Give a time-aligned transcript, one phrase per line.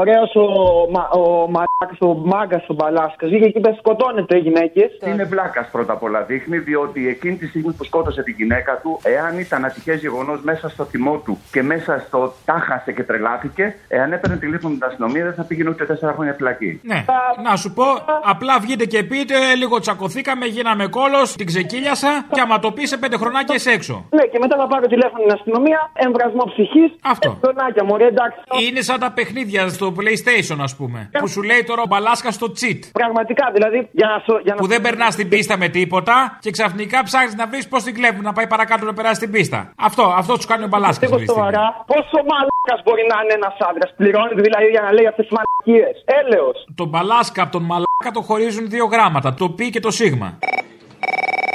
[0.00, 0.46] Ωραίος ο,
[0.94, 1.22] μα, ο
[1.54, 3.28] μαλάκας, ο μάγκας ο Μπαλάσκας.
[3.28, 4.90] Βγήκε εκεί πέρα σκοτώνεται οι γυναίκες.
[5.06, 6.22] Είναι βλάκας πρώτα απ' όλα.
[6.22, 10.68] Δείχνει διότι εκείνη τη στιγμή που σκότωσε τη γυναίκα του, εάν ήταν ατυχές γεγονός μέσα
[10.68, 15.34] στο θυμό του και μέσα στο τάχασε και τρελάθηκε, εάν έπαιρνε τηλέφωνο την αστυνομία δεν
[15.34, 16.80] θα πήγαινε ούτε τέσσερα χρόνια φυλακή.
[16.82, 17.04] Ναι.
[17.44, 17.84] Να σου πω,
[18.24, 22.96] απλά βγείτε και πείτε, λίγο τσακωθήκαμε, γίναμε κόλος, την ξεκύλιασα και άμα το πεις σε
[22.96, 24.04] πέντε χρονάκια είσαι έξω.
[24.10, 26.90] Ναι, και μετά θα πάρω τηλέφωνο την αστυνομία, εμβρασμό ψυχής.
[27.02, 27.38] Αυτό.
[27.42, 28.40] Χρονάκια μου, ρε, εντάξει.
[28.68, 31.10] Είναι σαν τα παιχνίδια στο PlayStation, ας πούμε.
[31.20, 32.80] Που σου λέει τώρα ο μπαλάσκας στο cheat.
[32.92, 36.50] Πραγματικά, δηλαδή, για να, σω- για να Που δεν περνάς την πίστα με τίποτα και
[36.50, 39.72] ξαφνικά ψάχνεις να βρεις πώς την κλέβουν να πάει παρακάτω να περάσει την πίστα.
[39.88, 41.10] Αυτό, αυτό τους κάνει ο μπαλάσκας.
[41.10, 43.90] Λίγο σοβαρά, πόσο μαλάκας μπορεί να είναι ένας άντρας.
[43.96, 45.94] Πληρώνει δηλαδή για να λέει αυτές τις μαλακίες.
[46.20, 46.56] Έλεος.
[46.74, 49.34] Τον μπαλάσκα από τον μαλάκα το χωρίζουν δύο γράμματα.
[49.34, 50.38] Το πι και το σίγμα.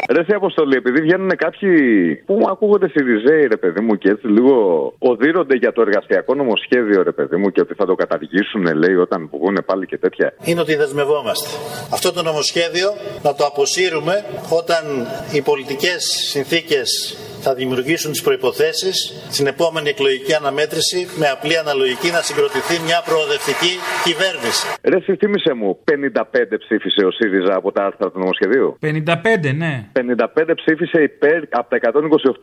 [0.10, 1.72] Ρε σε αποστολή, επειδή βγαίνουν κάποιοι
[2.26, 4.56] που μου ακούγονται Σιριζέοι, ρε παιδί μου, και έτσι λίγο
[5.00, 9.30] οδύρονται για το εργασιακό νομοσχέδιο, ρε παιδί μου, και ότι θα το καταργήσουν, λέει, όταν
[9.34, 10.34] βγουν πάλι και τέτοια.
[10.44, 11.50] είναι ότι δεσμευόμαστε.
[11.94, 12.90] Αυτό το νομοσχέδιο
[13.24, 14.16] να το αποσύρουμε
[14.60, 14.84] όταν
[15.34, 18.96] οι πολιτικές συνθήκες θα δημιουργήσουν τις προϋποθέσεις
[19.36, 23.74] στην επόμενη εκλογική αναμέτρηση με απλή αναλογική να συγκροτηθεί μια προοδευτική
[24.08, 24.64] κυβέρνηση.
[24.92, 29.74] Ρε συστήμησε μου, 55 ψήφισε ο ΣΥΡΙΖΑ από τα άρθρα του νομοσχεδίου; 55, ναι.
[29.94, 31.78] 55 ψήφισε υπέρ από τα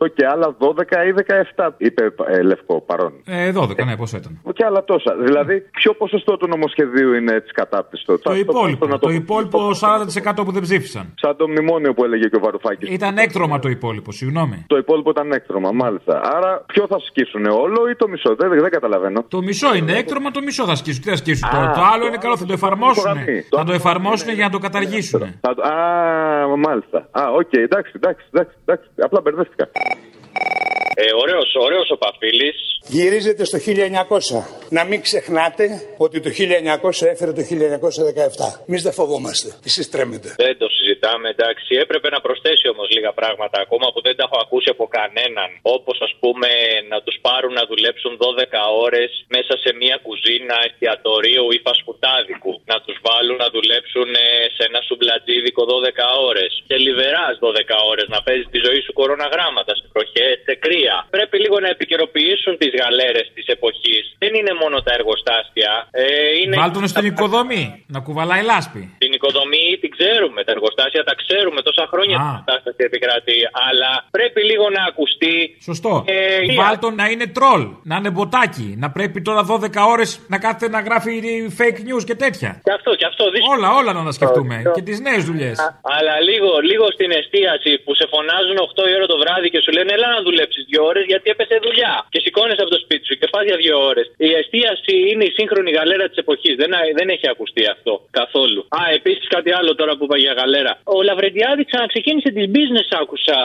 [0.03, 1.11] 128 και άλλα 12 ή
[1.55, 3.13] 17, είπε ε, Λευκό παρόν.
[3.25, 4.33] Ε, 12, ναι, πόσο ήταν.
[4.57, 5.11] Και άλλα τόσα.
[5.27, 8.99] Δηλαδή, ποιο ποσοστό του νομοσχεδίου είναι τη κατάπτυστο; Το υπόλοιπο.
[8.99, 9.59] Το υπόλοιπο
[10.35, 11.05] 40% που δεν ψήφισαν.
[11.21, 12.89] Σαν το μνημόνιο που έλεγε και ο Βαρουφάκης.
[12.89, 14.57] Ήταν έκτρωμα το υπόλοιπο, συγγνώμη.
[14.67, 16.21] Το υπόλοιπο ήταν έκτρωμα, μάλιστα.
[16.35, 18.35] Άρα, ποιο θα σκίσουν, όλο ή το μισό.
[18.35, 19.23] Δεν, δεν καταλαβαίνω.
[19.27, 21.01] Το μισό είναι έκτρωμα, το μισό θα σκίσουν.
[21.03, 21.69] Τι θα σκίσουν τώρα.
[21.69, 23.03] Α, Το άλλο είναι καλό, θα το εφαρμόσουν.
[23.03, 23.41] υπογραμμή.
[23.49, 25.21] Θα το εφαρμόσουν για να το καταργήσουν.
[25.41, 27.07] Θα το- Α, μάλιστα.
[27.11, 28.89] Α, οκ, εντάξει, εντάξει, εντάξει, εντάξει.
[29.01, 29.69] Απλά μπερδεύτηκα.
[30.97, 32.59] Ε, ωραίος, ωραίος ο Παφίλης.
[32.97, 34.39] Γυρίζετε στο 1900.
[34.77, 35.65] Να μην ξεχνάτε
[36.05, 38.63] ότι το 1900 έφερε το 1917.
[38.67, 39.47] Εμείς δεν φοβόμαστε.
[39.69, 40.27] Εσείς τρέμετε.
[40.45, 41.71] Δεν το συζητάμε, εντάξει.
[41.85, 45.49] Έπρεπε να προσθέσει όμως λίγα πράγματα ακόμα που δεν τα έχω ακούσει από κανέναν.
[45.77, 46.49] Όπως ας πούμε
[46.91, 52.53] να τους πάρουν να δουλέψουν 12 ώρες μέσα σε μια κουζίνα εστιατορίου ή φασπουτάδικου.
[52.71, 56.51] Να τους βάλουν να δουλέψουν ε, σε ένα σουμπλατζίδικο 12 ώρες.
[56.67, 60.84] Και λιβεράς 12 ώρες να παίζει τη ζωή σου κοροναγράμματα σε προχέ, σε κρύα.
[61.15, 64.03] Πρέπει λίγο να επικαιροποιήσουν τις γαλέρες της εποχής.
[64.23, 65.71] Δεν είναι μόνο τα εργοστάσια.
[65.91, 66.03] Ε,
[66.41, 67.63] είναι Βάλ τον στην οικοδομή,
[67.95, 68.81] να κουβαλάει λάσπη.
[69.03, 72.21] την οικοδομή την ξέρουμε, τα εργοστάσια τα ξέρουμε τόσα χρόνια Α.
[72.23, 73.39] την κατάσταση επικρατεί.
[73.67, 75.35] Αλλά πρέπει λίγο να ακουστεί.
[75.69, 75.93] Σωστό.
[76.07, 78.69] Ε, Βάλ τον να είναι τρόλ, να είναι μποτάκι.
[78.83, 81.13] Να πρέπει τώρα 12 ώρες να κάθεται να γράφει
[81.59, 82.49] fake news και τέτοια.
[82.67, 83.53] Και αυτό, και αυτό δύσκολο.
[83.55, 84.55] Όλα, όλα να τα σκεφτούμε.
[84.75, 85.55] Και τις νέες δουλειές.
[85.97, 89.71] Αλλά λίγο, λίγο στην εστίαση που σε φωνάζουν 8 η ώρα το βράδυ και σου
[89.77, 91.93] λένε Έλα να δουλέψεις 2 ώρες γιατί έπεσε δουλειά.
[92.13, 94.05] Και σηκώνει από το σπίτι σου και πας για 2 ώρες.
[94.27, 96.55] Η εστίαση είναι η σύγχρονη γαλέρα της εποχής.
[96.61, 98.61] Δεν, δεν έχει ακουστεί αυτό καθόλου.
[98.77, 100.73] Α, επίσης κάτι άλλο τώρα που είπα για γαλέρα.
[100.95, 103.37] Ο Λαβρεντιάδης ξαναξεκίνησε τη business, άκουσα.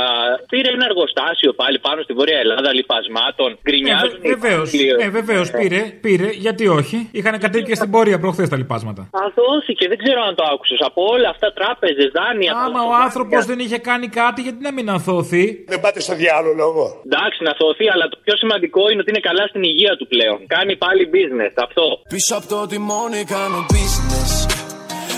[0.53, 3.51] Πήρε ένα εργοστάσιο πάλι πάνω στη Βόρεια Ελλάδα λιπασμάτων.
[3.67, 4.19] Γκρινιάζουν.
[4.23, 4.97] οι Βεβαίως, υπάλληλοι.
[5.03, 6.99] ναι, βεβαίως πήρε, πήρε, γιατί όχι.
[7.19, 9.03] Είχαν κατέβει και στην πορεία προχθές τα λοιπάσματα.
[9.27, 10.79] Αθώθηκε, δεν ξέρω αν το άκουσες.
[10.89, 12.51] Από όλα αυτά τράπεζες, δάνεια.
[12.65, 15.45] Άμα ο άνθρωπος δεν είχε κάνει κάτι, γιατί να μην αθώθει.
[15.73, 16.83] Δεν πάτε στο διάλογο λόγο.
[17.09, 20.39] Εντάξει, να σωθεί, αλλά το πιο σημαντικό είναι ότι είναι καλά στην υγεία του πλέον.
[20.57, 21.85] Κάνει πάλι business, αυτό.
[22.15, 24.31] Πίσω από το τιμόνι κάνω business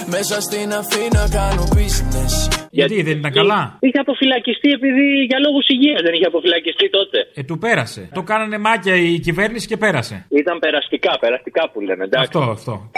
[0.06, 2.34] Μέσα στην Αθήνα κάνω business
[2.70, 7.18] Γιατί δεν ήταν καλά; Είχε αποφυλακιστεί επειδή για λόγους υγείας δεν είχε αποφυλακιστεί τότε.
[7.34, 8.08] Ε, του πέρασε.
[8.14, 10.26] Το κάνανε μάκια η κυβέρνηση και πέρασε.
[10.28, 12.30] Ήταν περαστικά, περαστικά που λένε, εντάξει.
[12.38, 12.90] Αυτό, αυτό.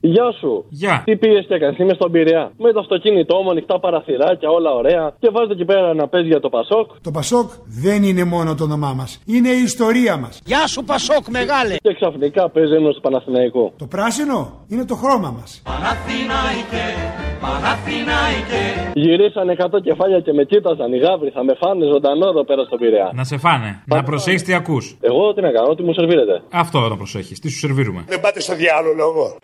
[0.00, 0.64] Γεια σου.
[0.68, 1.02] Γεια.
[1.04, 2.52] Τι πήγες και έκανες, είμαι στον Πειραιά.
[2.58, 5.14] Με το αυτοκίνητό μου, ανοιχτά παραθυράκια, όλα ωραία.
[5.18, 6.90] Και βάζετε εκεί πέρα να παίζει για το Πασόκ.
[7.00, 9.20] Το Πασόκ δεν είναι μόνο το όνομά μας.
[9.26, 10.40] Είναι η ιστορία μας.
[10.44, 11.76] Γεια σου Πασόκ μεγάλε.
[11.76, 13.72] Και ξαφνικά παίζει ένας του Παναθηναϊκού.
[13.76, 15.62] Το πράσινο είναι το χρώμα μας.
[18.94, 21.30] Γυρίσανε 100 κεφάλια και με κοίταζαν οι γάβροι.
[21.30, 23.10] Θα με φάνε ζωντανό εδώ πέρα στον Πειραιά.
[23.14, 23.82] Να σε φάνε.
[23.86, 24.96] Να προσέχεις τι ακούς.
[25.00, 26.42] Εγώ τι να κάνω, τι μου σερβίρετε.
[26.50, 27.40] Αυτό να προσέχεις.
[27.40, 28.04] Τι σου σερβίρουμε.
[28.06, 29.36] Δεν πάτε στο διάλογο λόγο.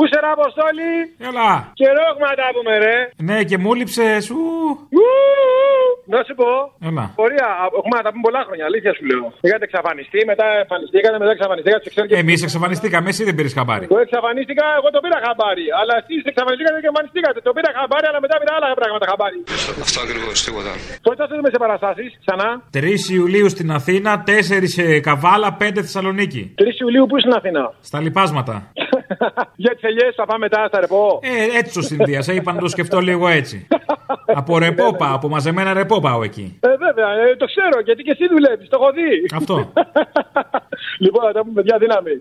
[0.00, 0.90] Πού σε ρε Αποστόλη,
[1.28, 1.50] Έλα.
[1.80, 2.96] καιρό έχουμε να τα πούμε ρε.
[3.28, 4.38] Ναι, και μου λείψε σου.
[6.12, 6.50] Να σου πω.
[6.88, 7.04] Έλα.
[7.20, 7.48] Πορεία,
[7.80, 9.24] έχουμε να τα πούμε πολλά χρόνια, αλήθεια σου λέω.
[9.46, 11.84] Είχατε εξαφανιστεί, μετά εμφανιστήκατε, μετά εξαφανιστήκατε.
[11.92, 12.16] Ξέρω και...
[12.24, 13.84] Εμείς εξαφανιστήκαμε, εσύ δεν πήρες χαμπάρι.
[13.90, 15.66] Εγώ εξαφανίστηκα, εγώ το πήρα χαμπάρι.
[15.80, 17.38] Αλλά εσείς εξαφανιστήκατε και εμφανιστήκατε.
[17.48, 19.38] Το πήρα χαμπάρι, αλλά μετά πήρα άλλα πράγματα χαμπάρι.
[19.84, 20.72] Αυτό ακριβώς, τίποτα
[21.06, 22.48] Πότε θα είστε σε παραστάσεις, ξανά;
[22.78, 26.42] 3 Ιουλίου στην Αθήνα, 4 σε Καβάλα, 5 Θεσσαλονίκη.
[26.58, 28.54] 3 Ιουλίου που στην Αθήνα; Στα λοιπάσματα.
[29.62, 31.20] Για τις ελιές θα πάμε μετά, θα ρεπώ.
[31.22, 32.32] Ε, έτσι το συνδύασα.
[32.32, 33.66] Είπα να το σκεφτώ λίγο έτσι.
[34.26, 36.58] από ρεπό πάω, από μαζεμένα ρεπό πάω εκεί.
[36.60, 39.36] Ε, βέβαια, ε, το ξέρω γιατί και εσύ δουλεύεις, το έχω δει.
[39.36, 39.72] Αυτό.
[41.04, 42.18] λοιπόν, θα τα πούμε, παιδιά, δύναμη.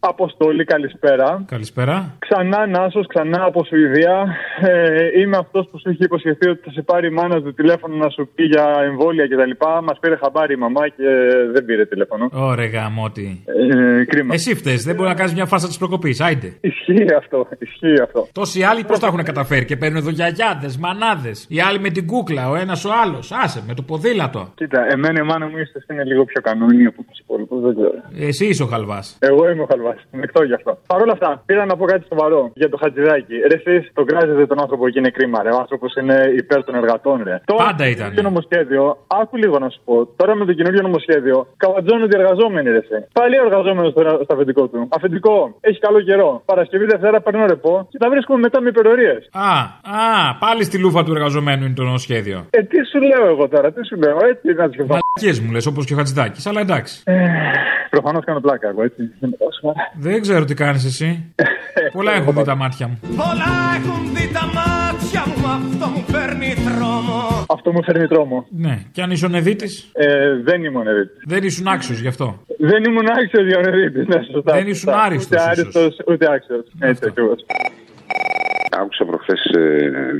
[0.00, 1.44] Αποστολή, καλησπέρα.
[1.48, 2.14] Καλησπέρα.
[2.18, 4.26] Ξανά Νάσος, ξανά από Σουηδία.
[4.60, 7.96] Ε, είμαι αυτός που σου είχε υποσχεθεί ότι θα σε πάρει η μάνα του τηλέφωνο
[7.96, 9.50] να σου πει για εμβόλια κτλ.
[9.84, 11.08] Μας πήρε χαμπάρι η μαμά και
[11.52, 12.28] δεν πήρε τηλέφωνο.
[12.32, 13.44] Ωραία, γαμότι.
[14.00, 14.34] Ε, κρίμα.
[14.34, 16.20] Εσύ φταίει, δεν μπορεί να κάνεις μια φάσα της προκοπής.
[16.20, 16.52] Άιντε.
[16.60, 18.26] Ισχύει αυτό, ισχύει αυτό.
[18.32, 21.46] Τόσοι άλλοι πώς τα έχουν καταφέρει και παίρνουν εδώ γιαγιάδες, μανάδες.
[21.48, 23.32] Οι άλλοι με την κούκλα, ο ένας ο άλλος.
[23.32, 24.52] Άσε με το ποδήλατο.
[24.54, 28.26] Κοίτα, εμένα η μάνα μου ίσω είναι λίγο πιο κανόνια από τους υπόλοιπους, δεν ξέρω.
[28.28, 29.18] Εσύ είσαι ο χαλβάς.
[29.20, 29.85] Εγώ είμαι ο χαλβάς.
[30.10, 30.78] Μεκτό γι' αυτό.
[30.86, 33.36] Παρ' όλα αυτά, πήρα να πω κάτι σοβαρό για το χατζηδάκι.
[33.50, 35.50] Ρε, εσεί τον κράζετε τον άνθρωπο και είναι κρίμα, ρε.
[35.56, 37.36] Ο άνθρωπος είναι υπέρ των εργατών, ρε.
[37.56, 38.14] Πάντα ήταν.
[38.14, 39.94] Το νομοσχέδιο, άκου λίγο να σου πω.
[40.20, 42.82] Τώρα με το καινούργιο νομοσχέδιο, καβατζώνονται οι εργαζόμενοι, ρε.
[42.88, 43.08] σε.
[43.12, 44.88] Πάλι ο εργαζόμενος στο, στο αφεντικό του.
[44.96, 46.42] Αφεντικό, έχει καλό καιρό.
[46.44, 49.28] Παρασκευή Δευτέρα παίρνω ρεπό και τα βρίσκουμε μετά με υπερορίες.
[49.32, 52.46] Α, α, πάλι στη λούφα του εργαζομένου είναι το νομοσχέδιο.
[52.50, 55.05] Ε, τι σου λέω εγώ τώρα, τι σου λέω, έτσι να σκεφτώ.
[55.20, 57.02] Μαλακίε μου λες, όπως και ο Χατζηδάκης, αλλά εντάξει.
[57.90, 59.02] Προφανώς κάνω πλάκα εγώ, έτσι.
[59.94, 61.34] Δεν ξέρω τι κάνεις εσύ.
[61.92, 62.98] Πολλά έχουν δει τα μάτια μου.
[63.16, 67.44] Πολλά έχουν δει τα μάτια μου, αυτό μου φέρνει τρόμο.
[67.48, 68.46] Αυτό μου φέρνει τρόμο.
[68.50, 69.66] Ναι, και αν ήσουν Οδύτη.
[69.92, 70.06] Ε,
[70.44, 71.10] δεν ήμουν Οδύτη.
[71.24, 72.42] Δεν ήσουν άξιος γι' αυτό.
[72.58, 73.98] Δεν ήμουν άξιος για Οδύτη.
[73.98, 74.52] Ναι, σωστά.
[74.52, 75.02] Δεν ήσουν σωστά.
[75.02, 75.58] άριστος, Ούτε ίσως.
[75.58, 76.64] άριστος, ούτε άξιος.
[76.78, 77.44] Έτσι ακριβώς.
[78.80, 79.50] Άκουσα προχθές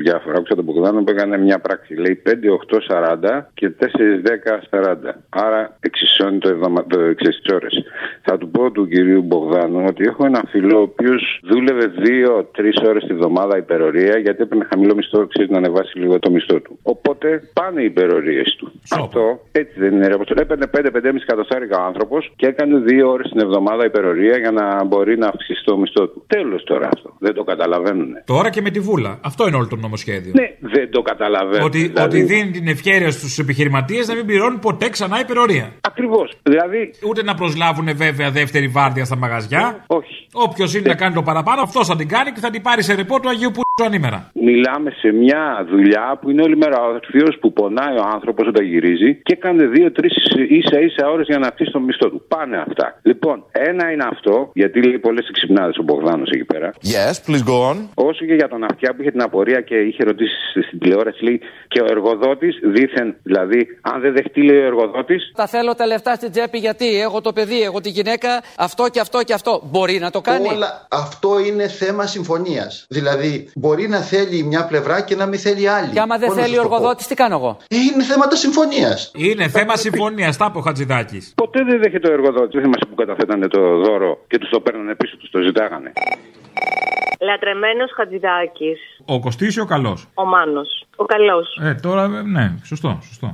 [0.03, 0.37] διάφορα.
[0.39, 1.95] Άκουσα τον Μπογδάνο που έκανε μια πράξη.
[1.95, 3.85] Λέει 5, 8, 40 και 4,
[4.23, 4.97] 10, 40.
[5.29, 6.87] Άρα εξισώνει το, εβδομα...
[6.87, 7.85] το 6 ώρες.
[8.29, 11.87] Θα του πω του κυρίου Μπογδάνου ότι έχω ένα φιλό ο οποίος δούλευε
[12.85, 16.61] 2-3 ώρες τη βδομάδα υπερορία γιατί έπαιρνε χαμηλό μισθό, ξέρεις να ανεβάσει λίγο το μισθό
[16.61, 16.79] του.
[16.83, 18.67] Οπότε πάνε οι υπερορίες του.
[18.91, 20.07] Αυτό έτσι δεν είναι.
[20.07, 20.41] ρε Αποστολή.
[20.41, 25.19] Έπαιρνε 5-5,5 εκατοστάρικα ο άνθρωπος και έκανε 2 ώρες την εβδομάδα υπερορία για να μπορεί
[25.19, 26.25] να αυξήσει το μισθό του.
[26.27, 27.09] Τέλος τώρα αυτό.
[27.19, 28.09] Δεν το καταλαβαίνουν.
[28.25, 29.19] Τώρα και με τη βούλα.
[29.25, 30.33] Αυτό είναι όλο το νομοσχέδιο.
[30.41, 31.65] Ναι, δεν το καταλαβαίνω.
[31.65, 35.67] Ότι, Δηλαδή- ότι δίνει την ευκαιρία στους επιχειρηματίες να μην πληρώνουν ποτέ ξανά υπερορία.
[35.81, 36.33] Ακριβώς.
[36.43, 36.91] Δηλαδή.
[37.09, 39.85] Ούτε να προσλάβουν βέβαια δεύτερη βάρδια στα μαγαζιά.
[39.87, 40.27] Όχι.
[40.33, 42.95] Όποιος είναι να κάνει το παραπάνω, αυτός θα την κάνει και θα την πάρει σε
[42.95, 44.31] ρεπό του Αγίου Πού ανήμερα.
[44.35, 48.65] Μιλάμε σε μια δουλειά που είναι όλη μέρα ο θείος που πονάει ο άνθρωπος όταν
[48.65, 50.09] γυρίζει και έκανε δύο-τρει
[50.49, 52.25] ίσα ίσα ώρες για να αυξήσει το μισθό του.
[52.29, 52.99] Πάνε αυτά.
[53.03, 56.71] Λοιπόν, ένα είναι αυτό, γιατί λέει πολλές εξυπνάδε ο Μπογδάνος εκεί πέρα.
[56.95, 57.77] Yes, please go on.
[57.95, 60.35] Όσο και για τον αυτιά που είχε την απορία και είχε ρωτήσει
[60.69, 65.47] στην τηλεόραση, λέει και ο εργοδότης δήθεν, δηλαδή, αν δεν δεχτεί, λέει ο εργοδότης, Τα
[65.47, 69.23] θέλω τα λεφτά στην τσέπη γιατί έχω το παιδί, έχω τη γυναίκα, αυτό και αυτό
[69.23, 69.63] και αυτό.
[69.71, 70.49] Μπορεί να το κάνει.
[70.49, 72.87] Όλα αυτό είναι θέμα συμφωνίας.
[72.89, 75.89] Δηλαδή, μπορεί να θέλει μια πλευρά και να μην θέλει άλλη.
[75.93, 76.75] Και άμα δεν Πώς να θέλει σας ο το πω.
[76.75, 79.11] εργοδότης, τι κάνω εγώ; Ε, Είναι θέματα συμφωνίας.
[79.15, 81.33] Είναι θέμα συμφωνίας, τα είπε ο Χατζηδάκης.
[81.37, 82.53] ποτέ δεν δέχεται ο εργοδότης.
[82.53, 85.93] Δεν θυμάσαι που καταθέτανε το δώρο και τους το παίρνανε πίσω, τους το ζητάγανε.
[87.21, 88.81] Λατρεμένος Χατζηδάκης.
[89.05, 90.87] Ο Κωστής ή ο καλός; Ο Μάνος.
[90.97, 91.59] Ο καλός.
[91.63, 93.27] Ε, τώρα ε, ναι, σωστό, σωστό.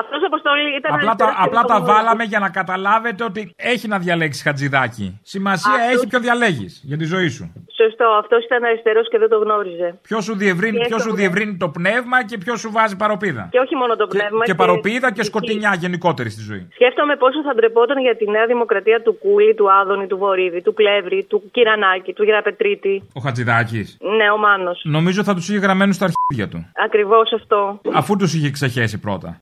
[0.00, 0.94] Αυτός αποστολή ήταν.
[0.94, 2.02] Απλά τα, αριστερός και απλά δεν τα το γνώριζε.
[2.02, 5.18] βάλαμε για να καταλάβετε ότι έχει να διαλέξει χατζηδάκι.
[5.22, 7.52] Σημασία Αυτό- έχει ποιο διαλέγεις για τη ζωή σου.
[7.88, 8.06] Σωστό.
[8.22, 9.88] Αυτός ήταν αριστερός και δεν το γνώριζε.
[10.08, 13.48] Ποιος σου διευρύνει, Και ποιος σου το- διευρύνει το πνεύμα και ποιος σου βάζει παροπίδα;
[13.50, 14.44] Και όχι μόνο το πνεύμα.
[14.44, 16.68] Και παροπίδα και σκοτεινιά γενικότερη στη ζωή.
[16.72, 20.74] Σκέφτομαι πόσο θα ντρεπόταν για τη Νέα Δημοκρατία του Κούλη, του Άδωνη, του Βορύδη, του
[20.74, 23.02] Κλεύρη, του Κυρανάκη, του Γεραπετρίτη.
[23.14, 23.96] Ο Χατζηδάκης.
[24.18, 24.80] Ναι, ο Μάνος.
[24.84, 26.70] Νομίζω θα τους είχε γραμμένους στα αρχίδια του.
[26.84, 27.80] Ακριβώς αυτό.
[27.92, 29.40] Αφού τους είχε ξεχέσει πρώτα.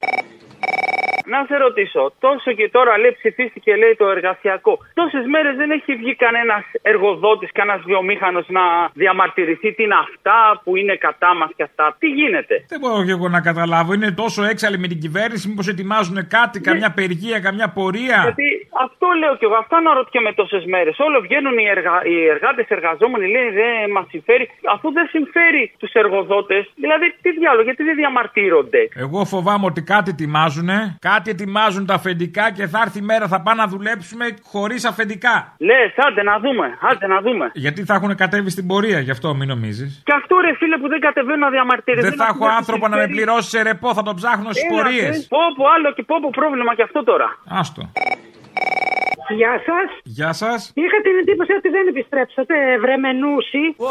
[1.33, 4.73] Να σε ρωτήσω, τόσο και τώρα λέει ψηφίστηκε λέει το εργασιακό.
[4.95, 8.65] Τόσες μέρες δεν έχει βγει κανένας εργοδότης, κανένας βιομήχανος να
[9.03, 11.97] διαμαρτυρηθεί τι είναι αυτά που είναι κατά μας και αυτά.
[11.99, 13.93] Τι γίνεται; Δεν μπορώ και εγώ να καταλάβω.
[13.93, 18.47] Είναι τόσο έξαλλοι με την κυβέρνηση, μήπως ετοιμάζουν κάτι, καμιά περγία, καμιά πορεία; Γιατί
[18.85, 20.99] αυτό λέω κι εγώ, αυτά αναρωτιέμαι τόσες μέρες.
[20.99, 21.93] Όλο βγαίνουν οι, εργα...
[22.11, 26.63] οι εργάτες, εργαζόμενοι, λένε δεν μας συμφέρει, αφού δεν συμφέρει τους εργοδότες.
[26.85, 30.69] Δηλαδή, τι διάλογο, γιατί δεν διαμαρτύρονται; Εγώ φοβάμαι ότι κάτι ετοιμάζουν,
[30.99, 35.55] κάτι ετοιμάζουν τα αφεντικά και θα έρθει η μέρα θα πάνε να δουλέψουμε χωρίς αφεντικά.
[35.59, 37.51] Λε, άντε να δούμε, άντε να δούμε.
[37.55, 40.03] Γιατί θα έχουν κατέβει στην πορεία, γι' αυτό μην νομίζεις.
[40.05, 42.09] Και αυτό ρε φίλε που δεν κατεβαίνουν να διαμαρτυρηθούν.
[42.09, 45.27] Δεν θα έχω άνθρωπο να με πληρώσει σε ρεπό, θα το ψάχνω στις πορείες.
[45.29, 47.39] Πω, πω, άλλο και πω, πω πρόβλημα και αυτό τώρα.
[47.49, 47.83] Άστο.
[49.29, 49.89] Γεια σας.
[50.03, 50.73] Γεια σας.
[50.75, 53.65] Είχα την εντύπωση ότι δεν επιστρέψατε, βρεμενούσι.
[53.77, 53.91] Ο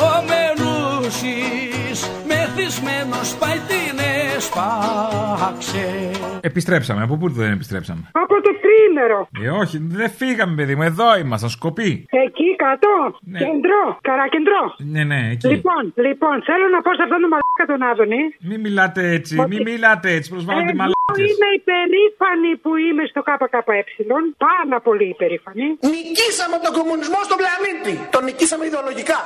[1.05, 3.95] Μενούσης μεθυσμένος πάει την
[4.35, 5.85] έσπαξε
[6.41, 7.01] Επιστρέψαμε.
[7.07, 9.21] Από πού δεν επιστρέψαμε; Από το τρίμηνο νερό.
[9.43, 11.91] Ε, όχι, δεν φύγαμε, παιδί μου, εδώ ήμασταν, σκοπή.
[12.25, 12.91] Εκεί κάτω,
[13.43, 14.63] κεντρό, καρακεντρό.
[14.93, 15.47] Ναι, ναι, εκεί.
[15.53, 18.21] Λοιπόν, λοιπόν, θέλω να πω σε αυτόν τον μαλάκα τον Άδωνη.
[18.49, 21.25] Μην μιλάτε έτσι, μην μιλάτε έτσι, προσβάλλονται οι Εγώ μαλάκες.
[21.29, 23.79] είμαι υπερήφανη που είμαι στο ΚΚΕ.
[24.47, 25.65] Πάρα πολύ υπερήφανη.
[25.93, 27.93] Νικήσαμε τον κομμουνισμό στον πλανήτη.
[28.13, 29.19] Τον νικήσαμε ιδεολογικά.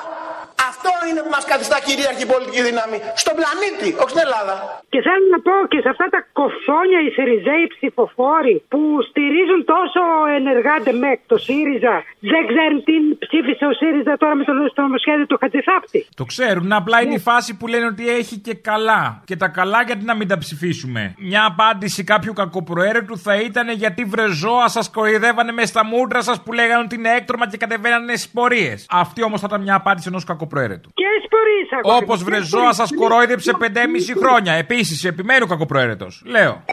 [0.72, 2.98] Αυτό είναι που μας καθιστά κυρίαρχη πολιτική δύναμη.
[3.24, 4.56] Στον πλανήτη, όχι στην Ελλάδα.
[4.94, 10.02] Και θέλω να πω και σε αυτά τα κοφόνια οι Σιριζέοι ψηφοφόροι που στηρίζουν τόσο
[10.40, 11.96] ενεργά ΜΕΚ το ΣΥΡΙΖΑ,
[12.34, 16.00] δεν ξέρουν τι ψήφισε ο ΣΥΡΙΖΑ τώρα με το, στο νομοσχέδιο του Χατζηθάπτη.
[16.16, 19.04] Το ξέρουν, απλά είναι η φάση που λένε ότι έχει και καλά.
[19.30, 21.02] Και τα καλά γιατί να μην τα ψηφίσουμε.
[21.18, 26.54] Μια απάντηση κάποιου κακοπροαίρετου θα ήταν γιατί βρεζόα σας κοροϊδεύανε μες στα μούτρα σας που
[26.54, 28.86] λέγανε ότι είναι έκτρωμα και κατεβαίνανε στις πορείες.
[28.90, 30.59] Αυτή όμως θα ήταν μια απάντηση ενός κακοπροαίρετου.
[30.94, 33.10] Και σπορείς αγόρι μου, Όπως και βρεζόα σας σπορείς.
[33.10, 34.54] κορόιδεψε 5,5 χρόνια.
[34.54, 36.22] Επίσης, επιμένω κακοπροαίρετος.
[36.26, 36.64] Λέω.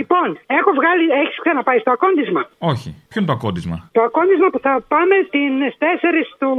[0.00, 0.28] Λοιπόν,
[0.58, 2.88] έχω βγάλει, έχεις ξαναπάει στο ακόντισμα; Όχι.
[3.10, 6.50] Ποιο είναι το ακόντισμα; Το ακόντισμα που θα πάμε την 4 του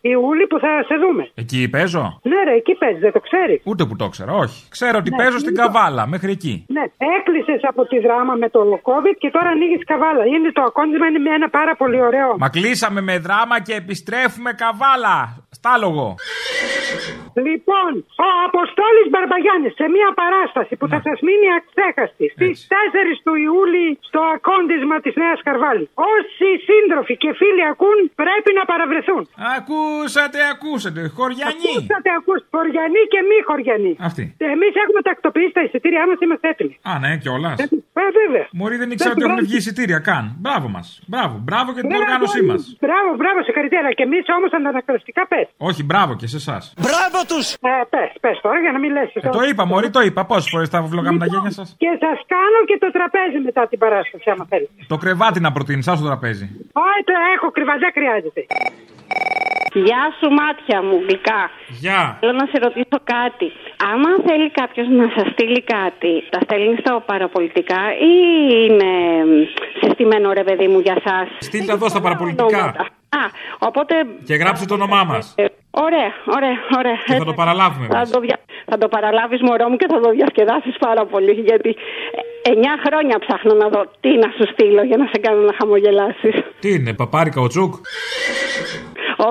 [0.00, 1.22] Ιούλη που θα σε δούμε.
[1.42, 3.54] Εκεί παίζω; Ναι, ρε, εκεί παίζεις, δεν το ξέρει.
[3.70, 4.58] Ούτε που το ξέρω, όχι.
[4.76, 5.64] Ξέρω ότι Ναι, παίζω στην λοιπόν.
[5.66, 6.54] καβάλα, μέχρι εκεί.
[6.76, 6.84] Ναι,
[7.16, 10.24] έκλεισες από τη δράμα με το COVID και τώρα ανοίγεις καβάλα.
[10.34, 12.30] Είναι το ακόντισμα, είναι με ένα πάρα πολύ ωραίο.
[12.38, 15.16] Μα κλείσαμε με δράμα και επιστρέφουμε καβάλα.
[15.58, 16.14] Στάλογο.
[17.48, 17.90] Λοιπόν,
[18.26, 22.74] ο Αποστόλης Μπαρμπαγιάννης σε μια παράσταση που θα σας μείνει αξέχαστη στις 4
[23.24, 25.84] του Ιούλη στο ακόντισμα της Νέας Καρβάλη.
[26.14, 29.22] Όσοι σύντροφοι και φίλοι ακούν πρέπει να παραβρεθούν.
[29.56, 31.00] Ακούσατε, ακούσατε.
[31.18, 31.70] Χωριανοί.
[31.76, 32.48] Ακούσατε, ακούσατε.
[32.56, 33.92] Χωριανοί και μη χωριανοί.
[34.08, 34.24] Αυτή.
[34.54, 36.74] Εμείς έχουμε τακτοποιήσει τα εισιτήριά μας, είμαστε έτοιμοι.
[36.90, 37.56] Α, ναι, κιόλας.
[38.00, 38.44] Ε, βέβαια.
[38.58, 40.24] Μωρή δεν ήξερα ότι έχουν βγει εισιτήρια καν.
[40.42, 40.86] Μπράβο μας.
[41.12, 42.60] Μπράβο, μπράβο για την Μπράβο, οργάνωσή μας.
[42.84, 43.90] Μπράβο, μπράβο, συγχαρητήρια.
[43.98, 45.46] Και εμείς όμως αναγκαστικά πες.
[45.68, 46.62] Όχι, μπράβο και σε εσάς.
[46.86, 47.46] Μπράβο τους!
[47.52, 49.08] Ε, πες, πες τώρα για να μην λες.
[49.14, 50.20] Ε, το είπα, Μωρή, το είπα.
[50.30, 53.78] Πόσες φορές τα βλογάμε τα γένια σας; Και σας κάνω και το τραπέζι μετά την
[53.84, 54.72] παράσταση, άμα θέλετε.
[54.92, 56.44] Το κρεβάτι να προτείνεις, σα το τραπέζι.
[56.86, 58.40] Όχι, το έχω κρυβά, δεν χρειάζεται.
[59.86, 61.42] Γεια σου, μάτια μου, γλυκά.
[61.84, 62.00] Γεια.
[62.20, 63.46] Θέλω να σε ρωτήσω κάτι.
[63.92, 67.80] Άμα θέλει κάποιος να σας στείλει κάτι, τα στέλνει στα παραπολιτικά
[68.10, 68.12] ή
[68.64, 68.90] είναι
[69.80, 71.16] συστημένο ρε παιδί μου για εσά.
[71.38, 72.64] Στείλτε εδώ στα παραπολιτικά.
[73.20, 73.24] Α,
[73.58, 73.94] οπότε.
[74.24, 75.34] Και γράψτε το όνομά μας.
[75.36, 76.98] Ε, Ωραία, ωραία, ωραία.
[77.06, 78.10] Και θα το παραλάβουμε Θα εμείς.
[78.10, 78.36] το, δια...
[78.70, 81.68] θα το παραλάβεις μωρό μου και θα το διασκεδάσεις πάρα πολύ γιατί
[82.44, 85.54] ε, εννιά χρόνια ψάχνω να δω τι να σου στείλω για να σε κάνω να
[85.58, 86.34] χαμογελάσεις.
[86.60, 87.74] Τι είναι, παπάρι καουτσούκ.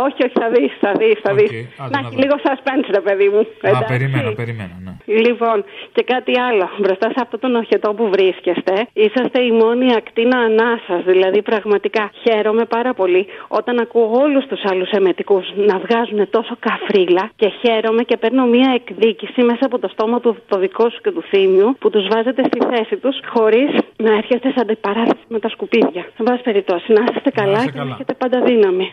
[0.05, 1.49] Όχι, όχι, θα δεις, θα δεις, θα δεις.
[1.51, 2.21] άντε Να να έχει δω.
[2.23, 3.39] λίγο suspense ρε παιδί μου.
[3.39, 3.85] Α, εντάξει.
[3.93, 4.93] περιμένω, περιμένω, ναι.
[5.25, 5.57] Λοιπόν,
[5.91, 6.69] και κάτι άλλο.
[6.77, 11.01] Μπροστά σε αυτόν τον οχετό που βρίσκεστε, είσαστε η μόνη ακτίνα ανάσας.
[11.05, 17.29] Δηλαδή, πραγματικά χαίρομαι πάρα πολύ όταν ακούω όλους τους άλλους εμετικούς να βγάζουν τόσο καφρίλα
[17.35, 21.11] και χαίρομαι και παίρνω μία εκδίκηση μέσα από το στόμα του το δικό σου και
[21.11, 25.49] του θύμιου που τους βάζετε στη θέση τους χωρίς να έρχεστε σε αντιπαράθεση με τα
[25.49, 26.03] σκουπίδια.
[26.19, 27.93] Εν πάση περιπτώσει, να είστε καλά είστε και να καλά.
[27.93, 28.89] έχετε πάντα δύναμη.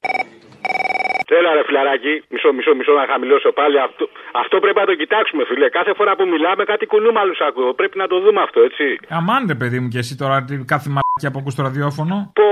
[1.38, 3.76] Έλα ρε φιλαράκι, μισό, μισό, μισό να χαμηλώσω πάλι.
[3.86, 4.04] Αυτό,
[4.42, 5.68] αυτό πρέπει να το κοιτάξουμε, φίλε.
[5.78, 7.70] Κάθε φορά που μιλάμε κάτι κουνούμαλους ακούω.
[7.80, 8.84] Πρέπει να το δούμε αυτό, έτσι.
[9.18, 12.14] Αμάν ρε παιδί μου και εσύ τώρα τι- κάθε μαλακιά που ακούς στο ραδιόφωνο.
[12.38, 12.48] Πω,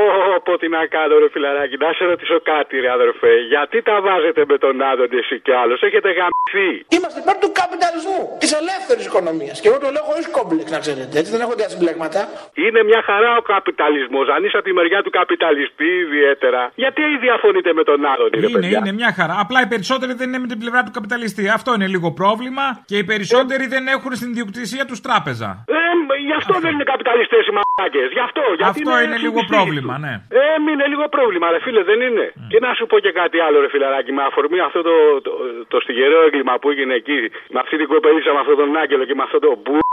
[0.46, 1.76] πω, τι να κάνω, ρε φιλαράκι.
[1.84, 3.32] Να σε ρωτήσω κάτι, ρε αδερφέ.
[3.52, 6.68] Γιατί τα βάζετε με τον Άδωνη εσύ κι άλλος; Έχετε γαμηθεί.
[6.96, 9.56] Είμαστε υπέρ του καπιταλισμού, της ελεύθερης οικονομίας.
[9.60, 11.14] Και εγώ το λέω χωρίς κόμπλεξ, να ξέρετε.
[11.20, 12.20] Έτσι δεν έχω τέτοια συμπλέγματα.
[12.64, 14.24] Είναι μια χαρά ο καπιταλισμός.
[14.34, 16.62] Αν είσαι από τη μεριά του καπιταλιστή, ιδιαίτερα.
[16.82, 18.78] Γιατί διαφωνείτε με τον Άδωνη, ρε Είναι, παιδιά.
[18.82, 19.34] είναι μια χαρά.
[19.44, 21.48] Απλά οι περισσότεροι δεν είναι με την πλευρά του καπιταλιστή.
[21.58, 25.50] Αυτό είναι λίγο πρόβλημα και οι περισσότεροι δεν έχουν στην ιδιοκτησία τους τράπεζα.
[25.68, 25.82] Ε,
[26.28, 28.08] γι' αυτό δεν είναι καπιταλιστές οι μαλάκες.
[28.16, 28.42] Γι' αυτό.
[28.60, 30.14] Γιατί Αυτό είναι λίγο στην πρόβλημα, ναι.
[30.40, 30.42] Ε,
[30.72, 32.26] είναι λίγο πρόβλημα, ρε φίλε, δεν είναι.
[32.52, 34.94] Και να σου πω και κάτι άλλο, ρε φιλαράκι, με αφορμή αυτό το,
[35.26, 35.32] το,
[35.72, 37.20] το, στιγερό έγκλημα που έγινε εκεί,
[37.54, 39.50] με αυτή την κοπελίτσα, με αυτόν τον Άγγελο και με αυτό το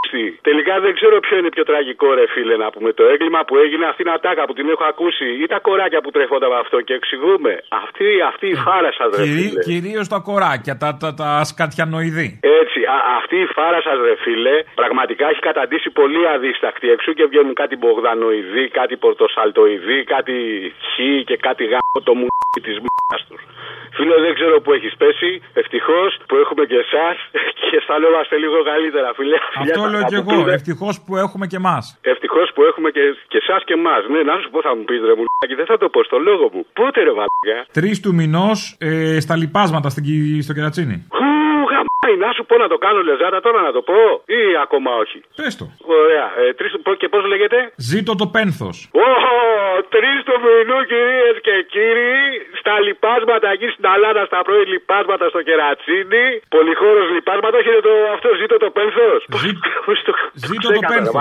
[0.10, 0.40] μπούστι.
[0.50, 2.90] Τελικά δεν ξέρω ποιο είναι πιο τραγικό, ρε φίλε, να πούμε.
[2.94, 6.12] Το έγκλημα που έγινε, αυτή την ατάκα που την έχω ακούσει, ή τα κοράκια που
[6.12, 7.52] τρέφονταν με αυτό και εξηγούμε.
[7.84, 9.62] Αυτή, αυτή η φάρα σα, ρε Κυρί, φίλε.
[9.70, 12.28] Κυρίως τα κοράκια, τα, τα, τα σκατιανοειδή.
[12.62, 17.26] Έτσι, α, αυτή η φάρα σα, ρε φίλε, πραγματικά έχει καταντήσει πολύ αδίστακτη εξού και
[17.32, 20.38] βγαίνουν κάτι Μπογδανοειδή, κάτι Πορτοσαλτοειδή, κάτι
[20.92, 20.96] Χ
[21.30, 22.29] και κάτι γάμο το μου
[22.66, 23.42] της μ***α τους.
[23.96, 25.32] Φίλε, δεν ξέρω που έχεις πέσει.
[25.62, 27.16] Ευτυχώς που έχουμε και εσάς
[27.60, 29.38] και αισθανόμαστε λίγο καλύτερα, φίλε.
[29.62, 30.36] Αυτό λέω κι εγώ.
[30.58, 31.84] Ευτυχώς που έχουμε και εμάς.
[32.14, 34.02] Ευτυχώς που έχουμε και, και εσάς και εμάς.
[34.14, 35.24] Ναι, να σου πω, θα μου πεις ρε μου,
[35.60, 36.62] δεν θα το πω στο λόγο μου.
[36.80, 37.60] Πότε ρε βαλιά.
[37.78, 40.96] Τρεις του μηνός ε, στα λοιπάσματα στην, Κι- στο κερατσίνη.
[41.20, 41.28] Ου,
[42.10, 45.20] γαμά να σου πω να το κάνω λεζάρα τώρα να το πω ή ακόμα όχι.
[45.36, 45.66] Πες το.
[46.02, 46.28] Ωραία.
[46.42, 47.58] Ε, τρεις, πω- και πώ λέγεται.
[47.92, 48.70] Ζήτω το πένθο.
[49.06, 49.10] Ω,
[49.96, 52.18] τρει του μηνού κυρίε και κύριοι,
[52.60, 56.26] στα λοιπάσματα εκεί στην Ελλάδα, στα πρώην λοιπάσματα στο κερατσίνι.
[56.56, 59.08] Πολυχώρο λοιπάσματα, έχετε το αυτό, ζήτω το πένθο.
[60.50, 61.18] Ζήτω το πένθο.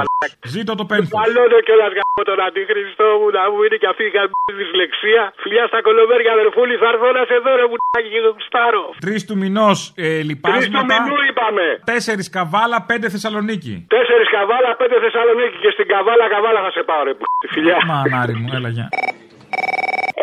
[0.55, 1.13] Ζήτω το πένθο.
[1.19, 5.23] Μαλώνω κιόλα γάμο τον αντίχριστό μου να μου είναι και αυτή η γαμμένη δυσλεξία.
[5.43, 8.85] Φιλιά στα κολομέρια, αδερφούλη, θα έρθω να σε δω, ρε μουνάκι και το κουστάρω.
[9.07, 9.71] Τρει του μηνό
[10.07, 10.07] ε,
[10.49, 11.05] Τρει του λοιπάσματα.
[11.05, 13.75] μηνού είπαμε; Τέσσερις καβάλα, πέντε Θεσσαλονίκη.
[13.95, 17.25] Τέσσερις καβάλα, πέντε Θεσσαλονίκη και στην καβάλα, καβάλα θα σε πάω, ρε που.
[17.55, 17.77] Φιλιά.
[17.91, 18.89] Μανάρι μου, έλα γεια.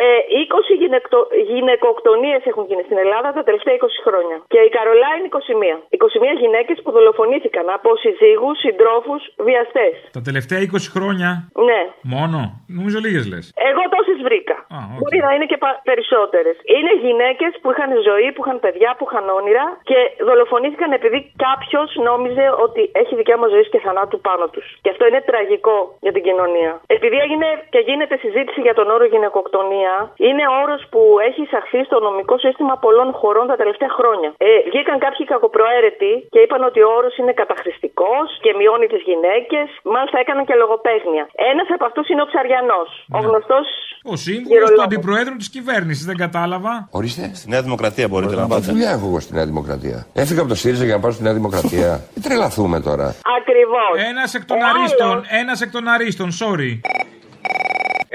[0.03, 0.07] Ε,
[0.45, 1.19] 20 γυναικο...
[1.51, 4.37] γυναικοκτονίες έχουν γίνει στην Ελλάδα τα τελευταία 20 χρόνια.
[4.53, 5.75] Και η Καρολά είναι 21.
[6.35, 9.93] 21 γυναίκες που δολοφονήθηκαν από συζύγους, συντρόφους, βιαστές.
[10.17, 11.29] Τα τελευταία 20 χρόνια;
[11.69, 11.81] Ναι.
[12.15, 12.39] Μόνο;
[12.79, 13.45] Νομίζω λίγες λες.
[13.69, 14.57] Εγώ τόσες βρήκα.
[14.99, 15.59] Μπορεί να είναι και
[15.89, 16.55] περισσότερες.
[16.75, 19.97] Είναι γυναίκες που είχαν ζωή, που είχαν παιδιά, που είχαν όνειρα και
[20.29, 24.67] δολοφονήθηκαν επειδή κάποιος νόμιζε ότι έχει δικαίωμα ζωής και θανάτου πάνω τους.
[24.83, 26.71] Και αυτό είναι τραγικό για την κοινωνία.
[26.97, 29.84] Επειδή έγινε και γίνεται συζήτηση για τον όρο γυναικοκτονία,
[30.27, 34.29] είναι όρος που έχει εισαχθεί στο νομικό σύστημα πολλών χωρών τα τελευταία χρόνια.
[34.47, 39.67] Ε, βγήκαν κάποιοι κακοπροαίρετοι και είπαν ότι ο όρος είναι καταχρηστικός και μειώνει τις γυναίκες.
[39.95, 41.23] Μάλιστα έκαναν και λογοπαίγνια.
[41.51, 42.89] Ένας από αυτούς είναι ο Ψαριανός.
[43.17, 43.65] Ο γνωστός
[44.13, 46.73] Ο σύμβουλος του αντιπροέδρου της κυβέρνησης, δεν κατάλαβα.
[46.99, 47.23] Ορίστε.
[47.39, 48.65] Στη Νέα Δημοκρατία μπορείτε να πάτε.
[48.71, 51.33] Δουλειά έχω εγώ στη Νέα Δημοκρατία; Έφυγα από το ΣΥΡΙΖΑ για να πάω στη Νέα
[51.33, 51.89] Δημοκρατία.
[52.15, 53.07] Μην τρελαθούμε τώρα.
[53.39, 53.93] Ακριβώς.
[54.09, 56.71] Ένας εκ των αρίστων, ένας εκ των αρίστων, sorry.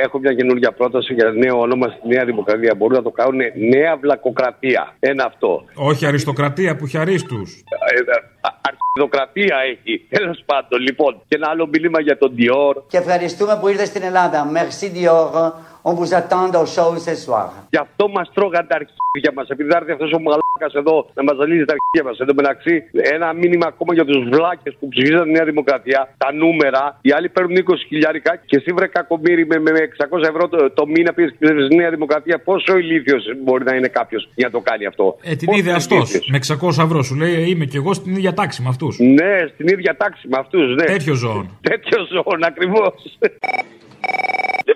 [0.04, 2.74] Έχω μια καινούργια πρόταση για νέο όνομα στη Νέα Δημοκρατία.
[2.74, 3.40] Μπορούν να το κάνουν
[3.74, 4.96] Νέα Βλακοκρατία.
[5.00, 5.64] Ένα αυτό.
[5.74, 7.48] Όχι αριστοκρατία που έχει αρίστους.
[7.58, 8.00] Ε,
[8.40, 9.92] α- Αρχιδοκρατία έχει.
[10.16, 11.12] Τέλος πάντων, λοιπόν.
[11.28, 12.82] Και ένα άλλο μήνυμα για τον Dior.
[12.86, 14.38] Και ευχαριστούμε που ήρθες στην Ελλάδα.
[14.56, 15.52] Merci Dior.
[15.88, 17.46] On vous attend au show ce soir.
[17.70, 19.48] Γι' αυτό μας τρώγαν τα αρχίδια μας.
[19.48, 20.49] Επειδή θα έρθει αυτός ο μαλάκα
[20.80, 22.18] εδώ να μας ζαλίζει τα αρχίδια μας.
[22.22, 22.74] Εν τω μεταξύ,
[23.16, 26.00] ένα μήνυμα ακόμα για τους βλάκες που ψηφίζαν τη Νέα Δημοκρατία.
[26.24, 26.82] Τα νούμερα.
[27.06, 30.86] Οι άλλοι παίρνουν 20 χιλιάρικα και εσύ βρε κακομίρι με, με 600 ευρώ το, το
[30.86, 32.36] μήνα πήγε στη Νέα Δημοκρατία.
[32.48, 35.72] Πόσο ηλίθιος μπορεί να είναι κάποιος για να το κάνει αυτό; Ε, την Πόσο είδε
[35.72, 35.94] αυτό.
[35.94, 36.38] ηλίθιος; Με
[36.78, 38.98] 600 ευρώ σου λέει είμαι κι εγώ στην ίδια τάξη με αυτούς.
[38.98, 40.74] Ναι, στην ίδια τάξη με αυτούς.
[40.74, 40.84] Ναι.
[40.84, 41.46] Τέτοιο ζώο.
[41.60, 43.18] Τέτοιο ζώο, ακριβώς.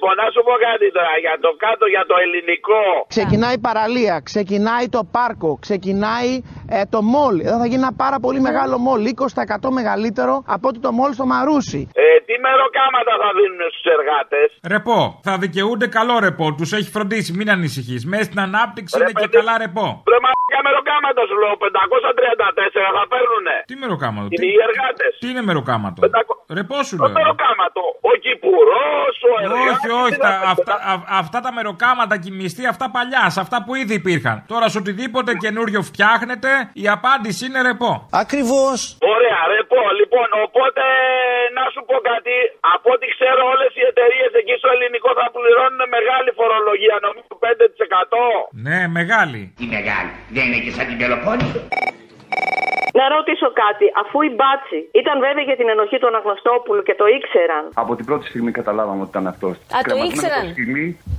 [0.06, 2.82] Λοιπόν, να σου πω κάτι τώρα για το κάτω, για το ελληνικό.
[3.14, 6.30] Ξεκινάει η παραλία, ξεκινάει το πάρκο, ξεκινάει
[6.76, 7.34] ε, το μόλ.
[7.48, 9.00] Εδώ θα γίνει ένα πάρα πολύ μεγάλο μόλ,
[9.64, 11.80] 20% μεγαλύτερο από ότι το μόλ στο Μαρούσι.
[12.04, 14.98] Ε, τι μεροκάματα θα δίνουν στους εργάτες; Ρεπό.
[15.28, 16.46] Θα δικαιούνται καλό ρεπό.
[16.58, 18.00] Τους έχει φροντίσει, μην ανησυχείς.
[18.12, 19.86] Μέσα στην ανάπτυξη είναι και καλά ρεπό.
[20.12, 23.56] Ρε μαλάκα μεροκάματα σου λέω, 534 θα παίρνουνε.
[23.70, 24.28] Τι μεροκάματο.
[24.32, 25.12] Είναι Τι, οι εργάτες.
[25.22, 26.00] τι είναι μεροκάματο;
[26.58, 27.16] Ρεπό σου Το λέω.
[27.18, 27.84] μεροκάματο.
[28.10, 29.72] Ο κυπουρός, ο εργάτης.
[29.72, 30.16] Όχι, όχι.
[30.26, 33.94] τα- αυτά, α- αυτά τα μεροκάματα και οι μισθοί, αυτά παλιά, σε αυτά που ήδη
[34.02, 34.36] υπήρχαν.
[34.52, 37.92] Τώρα σε οτιδήποτε καινούριο φτιάχνετε, η απάντηση είναι ρεπό.
[38.22, 38.78] Ακριβώς.
[39.14, 39.80] Ωραία, ρε πω.
[40.00, 40.82] Λοιπόν, οπότε
[41.58, 42.34] να σου πω κάτι.
[42.74, 48.22] Από ό,τι ξέρω, όλες οι εταιρείες εκεί στο ελληνικό θα πληρώνουν μεγάλη φορολογία, νομίζω 5%.
[48.66, 49.42] Ναι, μεγάλη.
[49.60, 51.58] Τι μεγάλη, δεν είναι και σαν την Πελοπόννησο.
[52.98, 53.86] Να ρωτήσω κάτι.
[54.02, 58.04] Αφού οι μπάτσι ήταν βέβαια για την ενοχή του Αναγνωστόπουλου και το ήξεραν, Από την
[58.08, 59.54] πρώτη στιγμή καταλάβαμε ότι ήταν αυτός.
[59.90, 60.44] το ήξεραν.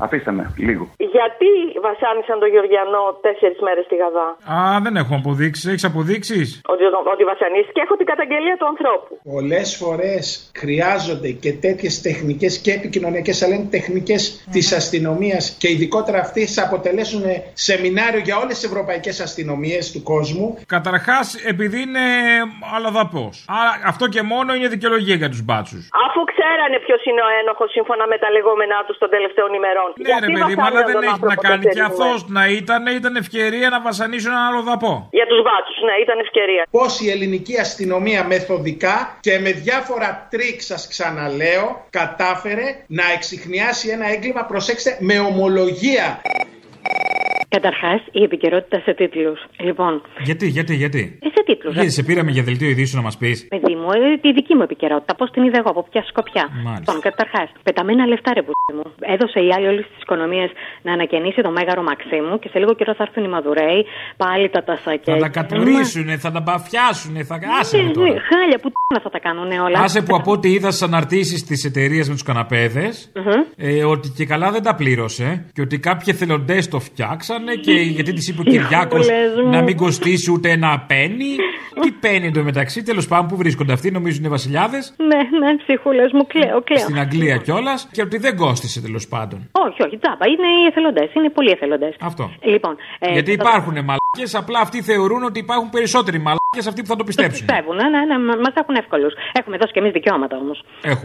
[0.05, 0.83] Αφήστε με, λίγο.
[1.17, 1.51] γιατί
[1.87, 4.27] βασάνισαν τον Γεωργιανό τέσσερις μέρες στη Γαδά.
[4.55, 5.65] Α, δεν έχω αποδείξεις.
[5.71, 6.83] Έχεις αποδείξεις; Ότι,
[7.13, 9.11] ότι βασανίστηκε, έχω την καταγγελία του ανθρώπου.
[9.35, 16.19] Πολλές φορές χρειάζονται και τέτοιες τεχνικές και επικοινωνιακές, αλλά είναι τεχνικές της αστυνομίας και ειδικότερα
[16.19, 20.47] αυτές θα αποτελέσουν σεμινάριο για όλες τις ευρωπαϊκές αστυνομίες του κόσμου.
[20.65, 22.05] Καταρχάς, επειδή είναι
[22.75, 23.25] αλλοδαπό.
[23.59, 25.83] Άρα αυτό και μόνο είναι δικαιολογία για τους μπάτσους.
[26.05, 29.89] Αφού ξέρανε ποιος είναι ο ένοχος σύμφωνα με τα λεγόμενά τους των τελευταίων ημερών.
[29.95, 31.63] Ναι, ρε παιδί μου, αλλά δεν έχει να κάνει.
[31.75, 34.93] Και αυτό να ήταν, ήταν ευκαιρία να βασανίσουν έναν αλλοδαπό.
[35.19, 36.63] Για τους μπάτσους, ναι, ήταν ευκαιρία.
[36.77, 44.05] Πώς η ελληνική αστυνομία μεθοδικά και με διάφορα τρικ, σας ξαναλέω, κατάφερε να εξιχνιάσει ένα
[44.13, 46.21] έγκλημα, προσέξτε, με ομολογία.
[47.55, 49.39] Καταρχάς, η επικαιρότητα σε τίτλους.
[49.67, 51.73] Λοιπόν, Γιατί, γιατί, γιατί; ε, σε τίτλους.
[51.73, 53.47] Γιατί σε πήραμε για δελτίο ειδήσεων να μας πεις.
[53.47, 55.15] Παιδί μου, ε, τη δική μου επικαιρότητα.
[55.19, 56.45] Πώς την είδα εγώ, από ποια σκοπιά.
[56.51, 56.79] Μάλιστα.
[56.79, 58.85] Λοιπόν, καταρχάς, πεταμένα λεφτά ρε πούστη μου.
[59.13, 60.45] Έδωσε η άλλη όλης τη οικονομία
[60.85, 63.81] να ανακαινήσει το μέγαρο Μαξίμου και σε λίγο καιρό θα έρθουν οι Μαδουρέοι,
[64.23, 65.13] πάλι τα τασάκια.
[65.13, 67.35] Θα τα κατουρίσουνε, θα τα μπαφιάσουνε, θα.
[67.59, 68.13] Άσε με Ναι, τώρα.
[68.13, 69.77] ναι, χάλια που τ***να θα τα κάνουν όλα.
[69.85, 72.93] Άσε που από ό,τι είδα στι αναρτήσει της εταιρείας με τους καναπέδες,
[73.57, 78.13] ε, ότι και καλά δεν τα πλήρωσε και ότι κάποιοι εθελοντές το φτιάξανε και γιατί
[78.13, 79.49] της είπε ο Κυριάκος Ψυχούλες μου.
[79.49, 81.31] να μην κοστίσει ούτε ένα πένι.
[81.81, 84.93] Τι πένι εντωμεταξύ, τέλος πάντων που βρίσκονται αυτοί, νομίζουν είναι βασιλιάδες.
[84.97, 86.79] Ναι, ναι, ψυχούλες μου, κλαίω, κλαίω.
[86.79, 89.39] Στην Αγγλία κιόλας και ότι δεν κόστησε τέλος πάντων.
[89.51, 90.25] Όχι, όχι, τζάμπα.
[90.33, 91.13] Είναι οι εθελοντές.
[91.13, 91.95] Είναι πολλοί εθελοντές.
[92.01, 92.23] Αυτό.
[92.53, 96.19] Λοιπόν, ε, Γιατί θα- υπάρχουν μαλάκε απλά αυτοί θεωρούν ότι υπάρχουν περισσότεροι
[96.55, 97.45] μαλάκε αυτοί που θα το πιστέψουν.
[97.45, 99.13] Πιστεύουν, ναι, ναι, ναι μα έχουν εύκολους.
[99.39, 100.57] Έχουμε δώσει και εμείς δικαιώματα όμως.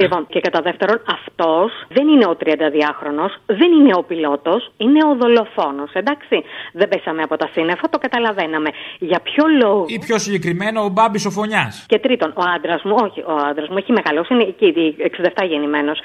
[0.02, 5.12] Λοιπόν, και κατά δεύτερον, αυτός δεν είναι ο 32χρονο, δεν είναι ο πιλότος, είναι ο
[5.20, 5.90] δολοφόνος.
[5.92, 6.36] Εντάξει,
[6.72, 8.70] δεν πέσαμε από τα σύννεφα, το καταλαβαίναμε.
[8.98, 9.84] Για ποιο λόγο.
[9.88, 11.84] Ή πιο συγκεκριμένο, ο Μπάμπης ο Φωνιάς.
[11.92, 15.98] Και τρίτον, ο άντρας μου, όχι, ο άντρας μου έχει μεγαλώσει, είναι εκεί, 67 γεννημένος.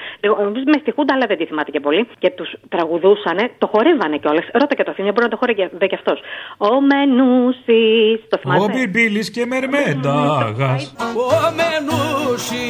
[0.72, 2.08] Με στη Χούντα, αλλά δεν τη θυμάται και πολύ.
[2.18, 4.44] Και τους τραγουδούσανε, το χορεύανε κιόλας.
[4.52, 6.18] Ρώτα και το Αθήνα, μπορεί να το χορεύει και αυτός.
[6.58, 8.18] Ο Μενούσης.
[8.28, 8.62] Το θυμάται.
[8.62, 10.74] Ο Μπιμπίλης και Μερμένταγα.
[11.14, 12.68] Ο Μενούση.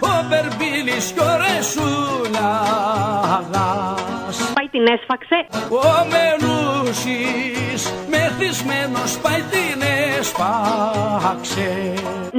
[0.00, 2.52] Ο Μπερμπίλη και ο Ρεσούλα.
[4.54, 5.38] Πάει την έσφαξε.
[5.68, 7.20] Ο Μενούση.
[8.10, 9.82] Μεθυσμένος πάει την
[10.18, 11.94] έσφαξε.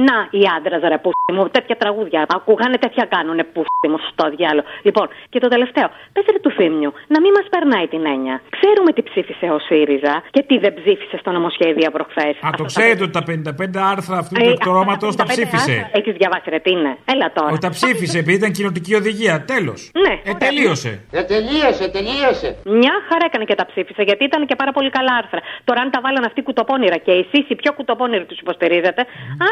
[0.08, 2.20] Να, οι άντρες ρε πούστη μου, τέτοια τραγούδια.
[2.36, 4.66] Ακούγανε τέτοια κάνουνε πούστη μου στο διάλογο.
[4.82, 5.88] Λοιπόν, και το τελευταίο.
[6.12, 8.36] Πες του Θήμιου, να μην μας περνάει την έννοια.
[8.56, 12.34] Ξέρουμε τι ψήφισε ο ΣΥΡΙΖΑ και τι δεν ψήφισε στο νομοσχέδιο προχθές.
[12.46, 15.74] Α, το ξέρετε ότι τα 55 άρθρα αυτού του εκτορώματο τα ψήφισε.
[15.98, 16.92] Έχεις διαβάσει, ρε, τι είναι.
[17.12, 17.50] Έλα τώρα.
[17.54, 19.34] Ότι τα ψήφισε επειδή ήταν κοινοτική οδηγία.
[19.52, 19.90] Τέλος.
[20.04, 20.14] Ναι.
[20.30, 20.92] Ε, τελείωσε.
[21.12, 22.48] Ε, τελείωσε, τελείωσε.
[22.80, 25.40] Μια χαρά έκανε και τα ψήφισε γιατί ήταν και πάρα πολύ καλά άρθρα.
[25.64, 29.02] Τώρα, αν τα βάλαν αυτοί κουτοπώνυρα και εσείς οι πιο κουτοπώνυροι τους υποστηρίζετε,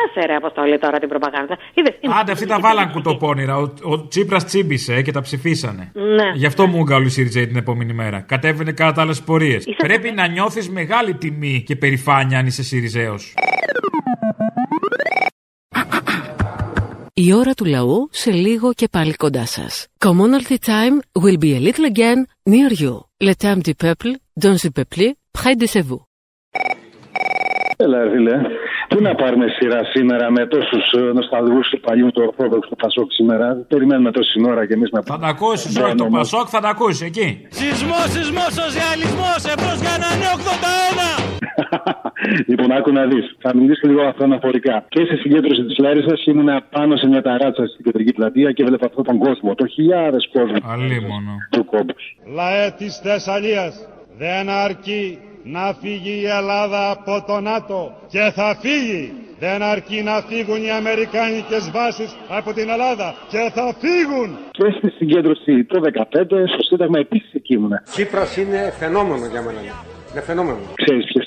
[0.00, 1.55] άσε ρε αποστολή τώρα την προπαγάνδα.
[1.75, 3.57] Είδες, Άντε, αυτοί τα βάλαν κουτοπώνυρα.
[3.57, 3.62] Ο,
[3.93, 5.93] ο Τσίπρας τσίμπησε και τα ψηφίσανε.
[5.95, 6.29] Ναι.
[6.35, 8.21] Γι' αυτό μου έκανε η ΣΥΡΙΖΑ την επόμενη μέρα.
[8.21, 9.64] Κατέβαινε κατά άλλες πορείες.
[9.77, 13.14] Πρέπει να νιώθεις μεγάλη τιμή και περηφάνεια αν είσαι ΣΥΡΙΖΑΕΟ.
[17.14, 19.87] Η ώρα του λαού σε λίγο και πάλι κοντά σας.
[20.05, 22.19] Commonalty time will be a little again
[22.53, 22.95] near you.
[23.29, 24.11] Le temps du peuple,
[24.45, 25.03] dans le peuple,
[25.38, 26.03] près de vous.
[27.77, 28.37] Έλα, φίλε.
[28.90, 34.11] Πού να πάρουμε σειρά σήμερα με τόσους νοσταλγούς του παλιούς του Ορθόδοξου Πασόκ σήμερα; Περιμένουμε
[34.11, 37.29] τόση ώρα και εμείς να Θα τα ακούσεις, όχι το Πασόκ, θα τα ακούσεις εκεί.
[37.48, 41.31] Σεισμός, σεισμός, σοσιαλισμός, εμπρός για να είναι 81!
[42.50, 43.37] λοιπόν, άκου να δεις.
[43.38, 44.85] Θα μιλήσω λίγο αυτοαναφορικά.
[44.88, 48.87] Και στη συγκέντρωση της Λάρισας ήμουνα πάνω σε μια ταράτσα στην κεντρική πλατεία και έβλεπα
[48.87, 49.55] αυτόν τον κόσμο.
[49.55, 50.57] Το χιλιάδες κόσμο.
[50.72, 51.35] Αλίμονο.
[51.50, 52.16] Του κόμπους.
[52.35, 59.12] Λαέ της Θεσσαλίας δεν αρκεί να φύγει η Ελλάδα από το ΝΑΤΟ και θα φύγει.
[59.38, 64.38] Δεν αρκεί να φύγουν οι Αμερικάνικες βάσεις από την Ελλάδα και θα φύγουν.
[64.50, 67.83] Και στη συγκέντρωση το 2015 στο Σύνταγμα επίσης εκεί ήμουνα.
[67.85, 69.61] Τσίπρας είναι φαινόμενο για μένα.
[70.12, 70.59] Είναι φαινόμενο.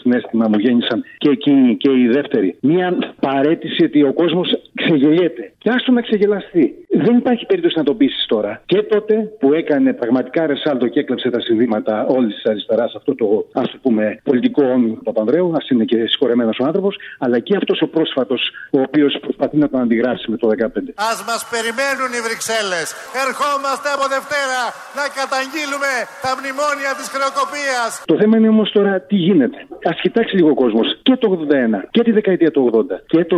[0.03, 2.57] Ξέρει ποιο συνέστημα μου γέννησαν και εκείνη και η δεύτερη.
[2.61, 2.87] Μία
[3.19, 5.43] παρέτηση ότι ο κόσμος ξεγελιέται.
[5.57, 6.73] Και άστο να ξεγελαστεί.
[7.05, 8.61] Δεν υπάρχει περίπτωση να το πείσει τώρα.
[8.65, 13.25] Και τότε που έκανε πραγματικά ρεσάλτο και έκλεψε τα συνδύματα όλης της αριστεράς, αυτό το
[13.53, 17.55] ας το πούμε πολιτικό όνειρο του Παπανδρέου, ας είναι και συγχωρεμένος ο άνθρωπος, αλλά και
[17.55, 20.93] αυτός ο πρόσφατος, ο οποίος προσπαθεί να τον αντιγράψει με το 2015.
[21.09, 22.87] Α μας περιμένουν οι Βρυξέλλες.
[23.25, 24.61] Ερχόμαστε από Δευτέρα
[24.99, 25.91] να καταγγείλουμε
[26.25, 27.91] τα μνημόνια της χρεοκοπίας.
[28.11, 29.59] Το θέμα είναι όμως τώρα τι γίνεται.
[29.91, 31.53] Α κοιτάξει λίγο ο κόσμος και το 81
[31.91, 33.37] και τη δεκαετία του 80 και το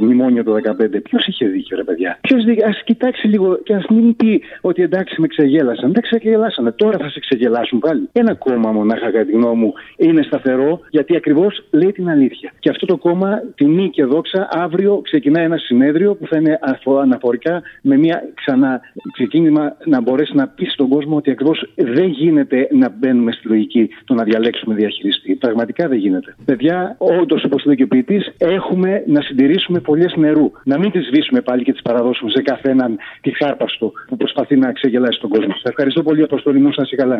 [0.00, 1.02] μνημόνιο το 15.
[1.02, 2.66] Ποιος είχε δίκιο, ρε παιδιά; Ποιος δίκιο.
[2.66, 5.92] Α κοιτάξει λίγο και ας μην πει ότι εντάξει με ξεγέλασαν.
[5.92, 6.72] Δεν ξεγελάσανε.
[6.72, 8.08] Τώρα θα σε ξεγελάσουν πάλι.
[8.12, 12.52] Ένα κόμμα μονάχα, κατά τη γνώμη μου, είναι σταθερό γιατί ακριβώς λέει την αλήθεια.
[12.58, 16.58] Και αυτό το κόμμα, τιμή και δόξα, αύριο ξεκινάει ένα συνέδριο που θα είναι
[17.00, 18.80] αναφορικά με μια ξανά
[19.12, 23.88] ξεκίνημα να μπορέσει να πει στον κόσμο ότι ακριβώς δεν γίνεται να μπαίνουμε στη λογική
[24.04, 25.36] το να διαλέξουμε διαχειριστή.
[25.56, 26.34] Πραγματικά δεν γίνεται.
[26.44, 30.50] Παιδιά, όντως, όπως λέει και ο ποιητής, έχουμε να συντηρήσουμε πολλές νερού.
[30.64, 34.72] Να μην τις σβήσουμε πάλι και τις παραδώσουμε σε καθέναν τη χάρπαστο που προσπαθεί να
[34.72, 35.54] ξεγελάσει τον κόσμο.
[35.62, 37.18] Σα ευχαριστώ πολύ, Αποστολή μου, σας καλά.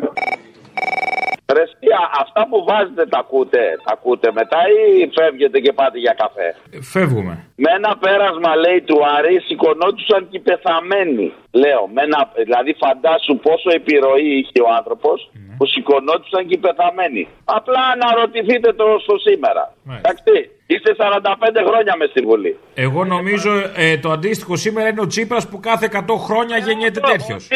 [1.53, 6.55] Ρεσία, αυτά που βάζετε τα ακούτε, τα ακούτε μετά ή φεύγετε και πάτε για καφέ;
[6.81, 7.45] Φεύγουμε.
[7.62, 11.27] Με ένα πέρασμα λέει του Άρη σηκωνόντουσαν και οι πεθαμένοι.
[11.62, 15.19] Λέω, με ένα, δηλαδή φαντάσου πόσο επιρροή είχε ο άνθρωπος
[15.57, 17.23] που σηκωνόντουσαν και οι πεθαμένοι.
[17.45, 19.62] Απλά αναρωτηθείτε το στο σήμερα.
[19.99, 20.51] Εντάξει.
[20.69, 22.57] Είστε 45 χρόνια μες στη Βουλή.
[22.75, 27.49] Εγώ νομίζω ε, το αντίστοιχο σήμερα είναι ο Τσίπρας που κάθε 100 χρόνια γεννιέται τέτοιος.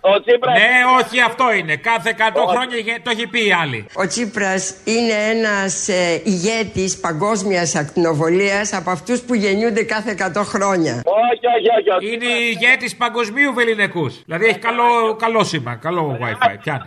[0.00, 1.76] Ο Τσίπρας, Ναι, όχι αυτό είναι.
[1.76, 3.86] Κάθε 100 χρόνια γεννιέται, το έχει πει η άλλη.
[3.94, 10.94] Ο Τσίπρας είναι ένας ε, ηγέτης παγκόσμιας ακτινοβολίας από αυτούς που γεννιούνται κάθε 100 χρόνια.
[11.04, 11.46] Όχι,
[11.76, 12.06] όχι, όχι.
[12.12, 14.12] Είναι ηγέτη παγκοσμίου βεληνικούς.
[14.24, 14.88] Δηλαδή έχει καλό,
[15.24, 16.54] καλό σήμα, καλό WiFi.
[16.62, 16.86] Πιάνει.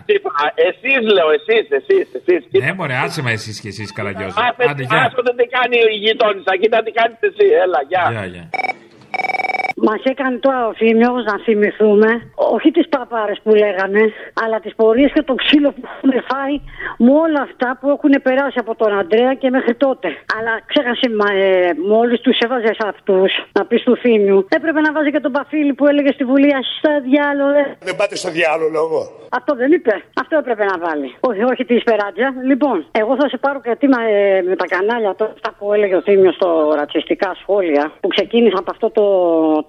[0.69, 2.61] Εσείς λέω, εσείς, εσείς, εσείς.
[2.63, 4.35] Ναι, μωρέ, άσε μα εσείς και εσείς, καλαγιόζη.
[4.69, 7.45] Άντε, Άσο δεν τι κάνει η γειτόνισσα, κοίτα τι κάνετε εσύ.
[7.63, 8.03] Έλα, γεια.
[8.11, 8.49] Γεια, γεια.
[9.83, 12.09] Μ' Μας έκανε τώρα ο Θήμιο να θυμηθούμε,
[12.55, 14.03] όχι τις παπάρες που λέγανε,
[14.43, 16.55] αλλά τις πορείες και το ξύλο που έχουν φάει
[17.03, 20.07] με όλα αυτά που έχουν περάσει από τον Αντρέα και μέχρι τότε.
[20.35, 25.19] Αλλά ξέχασε, ε, μόλις τους έβαζες αυτούς, να πεις του Θήμιου, έπρεπε να βάζει και
[25.25, 27.61] τον Παφίλη που έλεγε στη Βουλή Αστά διάλογο.
[27.87, 28.99] Δεν πάτε στο διάλογο λόγο.
[29.39, 29.93] Αυτό δεν είπε.
[30.21, 31.07] Αυτό έπρεπε να βάλει.
[31.29, 32.27] Όχι, όχι τη Σπεράτζα.
[32.51, 34.01] Λοιπόν, εγώ θα σε πάρω γιατί με,
[34.49, 38.71] με τα κανάλια τώρα αυτά που έλεγε ο Θήμιος στο ρατσιστικά σχόλια που ξεκίνησαν από
[38.75, 39.05] αυτό το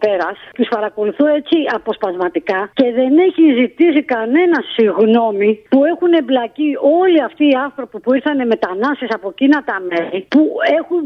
[0.05, 0.31] τέρα.
[0.57, 7.45] Του παρακολουθώ έτσι αποσπασματικά και δεν έχει ζητήσει κανένα συγγνώμη που έχουν εμπλακεί όλοι αυτοί
[7.51, 10.43] οι άνθρωποι που ήρθαν μετανάστες από εκείνα τα μέρη που
[10.79, 11.01] έχουν.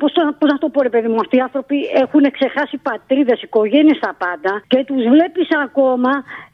[0.00, 0.12] Πώς
[0.52, 4.52] να το πω, ρε παιδί μου, αυτοί οι άνθρωποι έχουν ξεχάσει πατρίδες, οικογένειες τα πάντα
[4.72, 6.12] και τους βλέπεις ακόμα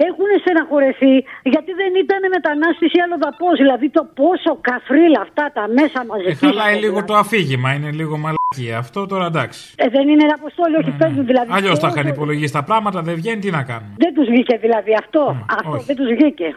[0.09, 1.14] έχουν στεναχωρεθεί
[1.55, 3.49] γιατί δεν ήταν μετανάστες ή άλλο δαπό.
[3.62, 6.29] Δηλαδή το πόσο καφρίλα αυτά τα μέσα μαζί.
[6.29, 8.77] Ε, χαλάει λίγο το αφήγημα, είναι λίγο μαλακία.
[8.85, 9.61] Αυτό τώρα εντάξει.
[9.77, 11.48] Ε, δεν είναι ένα αποστόλιο, όχι παίζουν δηλαδή.
[11.53, 13.88] Αλλιώς τα είχαν υπολογίσει τα πράγματα, δεν βγαίνει, τι να κάνουν.
[13.96, 15.46] Δεν τους βγήκε δηλαδή αυτό.
[15.59, 16.57] αυτό δεν τους βγήκε.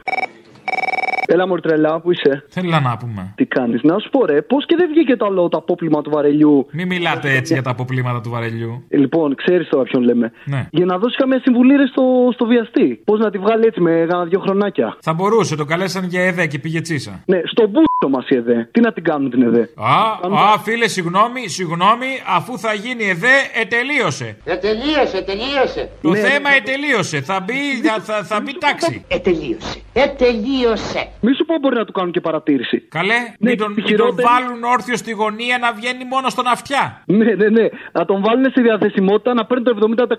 [1.27, 3.33] Έλα μου τρελά, που είσαι; Θέλω να πούμε.
[3.35, 6.09] Τι κάνεις, να σου πω ρε, πώς και δεν βγήκε το άλλο το απόπλημα του
[6.09, 8.83] βαρελιού; Μην μιλάτε έτσι για τα αποπλήματα του βαρελιού.
[8.89, 10.31] Ε, λοιπόν, ξέρεις τώρα ποιον λέμε.
[10.45, 10.67] Ναι.
[10.71, 13.01] Για να δώσει καμία συμβουλή ρε στο, στο βιαστή.
[13.05, 14.97] Πώς να τη βγάλει έτσι με ένα δύο χρονάκια.
[14.99, 17.23] Θα μπορούσε, το καλέσαν για ΕΔΕ και πήγε τσίσα.
[17.25, 18.67] Ναι, στον μπούσο μας η ΕΔΕ.
[18.71, 20.01] Τι να την κάνουν την ΕΔΕ; Α,
[20.53, 24.37] α, φίλε, συγγνώμη, συγγνώμη, αφού θα γίνει ΕΔΕ, ετελείωσε.
[24.45, 25.89] Ετελείωσε, τελείωσε.
[26.01, 27.21] Το θέμα ετελείωσε.
[27.21, 27.53] Θα μπει,
[27.87, 29.05] θα, θα, θα μπει τάξη.
[29.07, 29.79] Ετελείωσε.
[29.93, 31.07] Ετελείωσε.
[31.21, 32.79] Μη σου πω μπορεί να του κάνουν και παρατήρηση.
[32.79, 36.47] Καλέ, Ναι, μην, τον, μην τον χειρότερη- βάλουν όρθιο στη γωνία να βγαίνει μόνο στον
[36.47, 37.01] αυτιά.
[37.05, 37.67] Ναι, ναι, ναι.
[37.91, 39.71] Να τον βάλουν στη διαθεσιμότητα να παίρνει το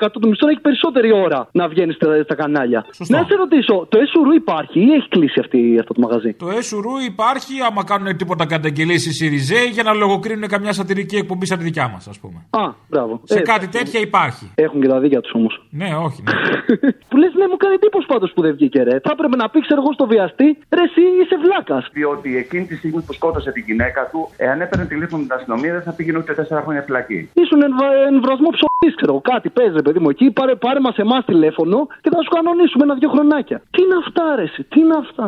[0.07, 2.87] 70% του μισθού να έχει περισσότερη ώρα να βγαίνει στα, στα κανάλια.
[2.95, 3.17] Σωστό.
[3.17, 7.05] Να σε ρωτήσω, το Εσουρού υπάρχει ή έχει κλείσει αυτή, αυτό το μαγαζί; Το ΕΣΟΥΡΟΥ
[7.07, 11.65] υπάρχει άμα κάνουν τίποτα καταγγελίες οι Σιριζέοι για να λογοκρίνουν καμιά σατυρική εκπομπή σαν τη
[11.65, 12.39] δικιά μας, ας πούμε.
[12.51, 13.21] Α, μπράβο.
[13.25, 14.51] Σε Ε, κάτι τέτοια υπάρχει.
[14.55, 15.67] Έχουν και τα δίκια τους όμως.
[15.71, 16.23] Ναι, όχι.
[16.23, 16.33] Ναι.
[17.09, 18.95] Που λες, ναι, μου κάνει εντύπωση πάντως που δεν βγήκε, ρε.
[19.05, 21.89] Θα έπρεπε να πει, ξέρω εγώ, στο βιαστή, ρε, εσύ είσαι βλάκας.
[21.93, 25.83] Διότι εκείνη τη στιγμή που σκότωσε την γυναίκα του, εάν έπαιρνε τηλέφωνο την αστυνομία, δεν
[25.83, 27.21] θα πήγαινε ούτε τέσσερα χρόνια φυλακή.
[27.43, 27.87] Ήσουν εμβα...
[28.13, 29.21] εμβρασμό ψωμί, ξέρω εγώ.
[29.33, 30.27] Κάτι παίζει, ρε παιδί μου εκεί.
[30.31, 33.59] Πάρε, πάρε μας εμάς τηλέφωνο και θα σου κανονίσουμε ένα-δυο χρονάκια.
[33.73, 35.25] Τι είναι αυτά, ρε, εσύ, τι είναι αυτά;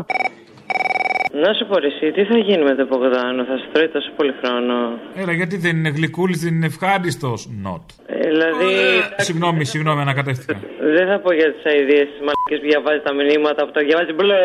[1.33, 4.11] Να σου πω ρε, εσύ, τι θα γίνει με τον Μπογδάνο, θα σου τρώει τόσο
[4.17, 4.75] πολύ χρόνο.
[5.23, 7.85] Έλα, γιατί δεν είναι γλυκούλης, δεν είναι ευχάριστος; Not.
[8.07, 8.71] Ε, δηλαδή,
[9.17, 10.55] Συγγνώμη, συγγνώμη, ανακατεύτηκα.
[10.97, 14.13] δεν θα πω για τις αειδίε της μαλακής που διαβάζει τα μηνύματα που τα διαβάζει
[14.17, 14.39] μπλε,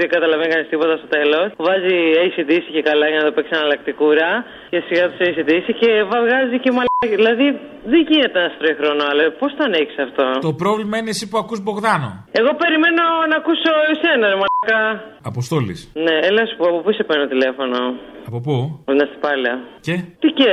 [0.00, 1.46] δεν καταλαβαίνει κανείς τίποτα στο τέλος.
[1.66, 4.28] Βάζει ACDC και καλά για να το παίξει εναλλακτικούρα
[4.70, 5.90] και σιγά του ACDC και
[6.24, 6.89] βγάζει και μαλακή.
[7.08, 7.46] Δηλαδή,
[7.92, 11.24] δεν γίνεται να σου τρώει χρόνο, αλλά πώς το ανέχει αυτό; Το πρόβλημα είναι εσύ
[11.28, 12.10] που ακούς Μπογδάνο.
[12.40, 14.80] Εγώ περιμένω να ακούσω εσένα, ρε μαλακά.
[15.30, 15.80] Αποστόλης.
[16.06, 17.78] Ναι, έλα σου πω, από πού σε παίρνω τηλέφωνο;
[18.28, 19.56] Από πού; Από την Αστυπάλαια.
[19.86, 20.52] Και; Τι και,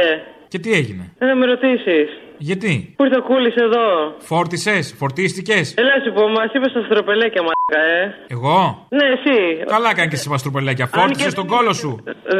[0.51, 2.07] Και τι έγινε; δεν θα με ρωτήσεις.
[2.49, 3.85] Γιατί; Πού ήρθε ο Κούλης εδώ;
[4.31, 8.03] Φόρτισες, φορτίστηκες; Έλα σου πω, μας είπες στα στροπελέκια, μαλακά, ε.
[8.35, 8.57] Εγώ;
[8.97, 9.37] Ναι, εσύ.
[9.75, 10.85] Καλά κάνεις και εσύ μαστρουπελέκια.
[10.85, 11.91] Αν Φόρτισες και- τον κόλο σου.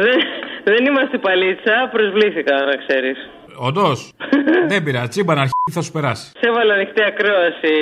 [0.04, 0.18] Δεν,
[0.72, 3.18] δεν είμαστε παλίτσα, προσβλήθηκα, να ξέρεις.
[3.58, 4.12] Όντως.
[4.70, 5.08] Δεν πειράζει.
[5.08, 6.26] Τσίμπα να αρχίσει θα σου περάσει.
[6.40, 7.74] Σε έβαλα ανοιχτή ακρόαση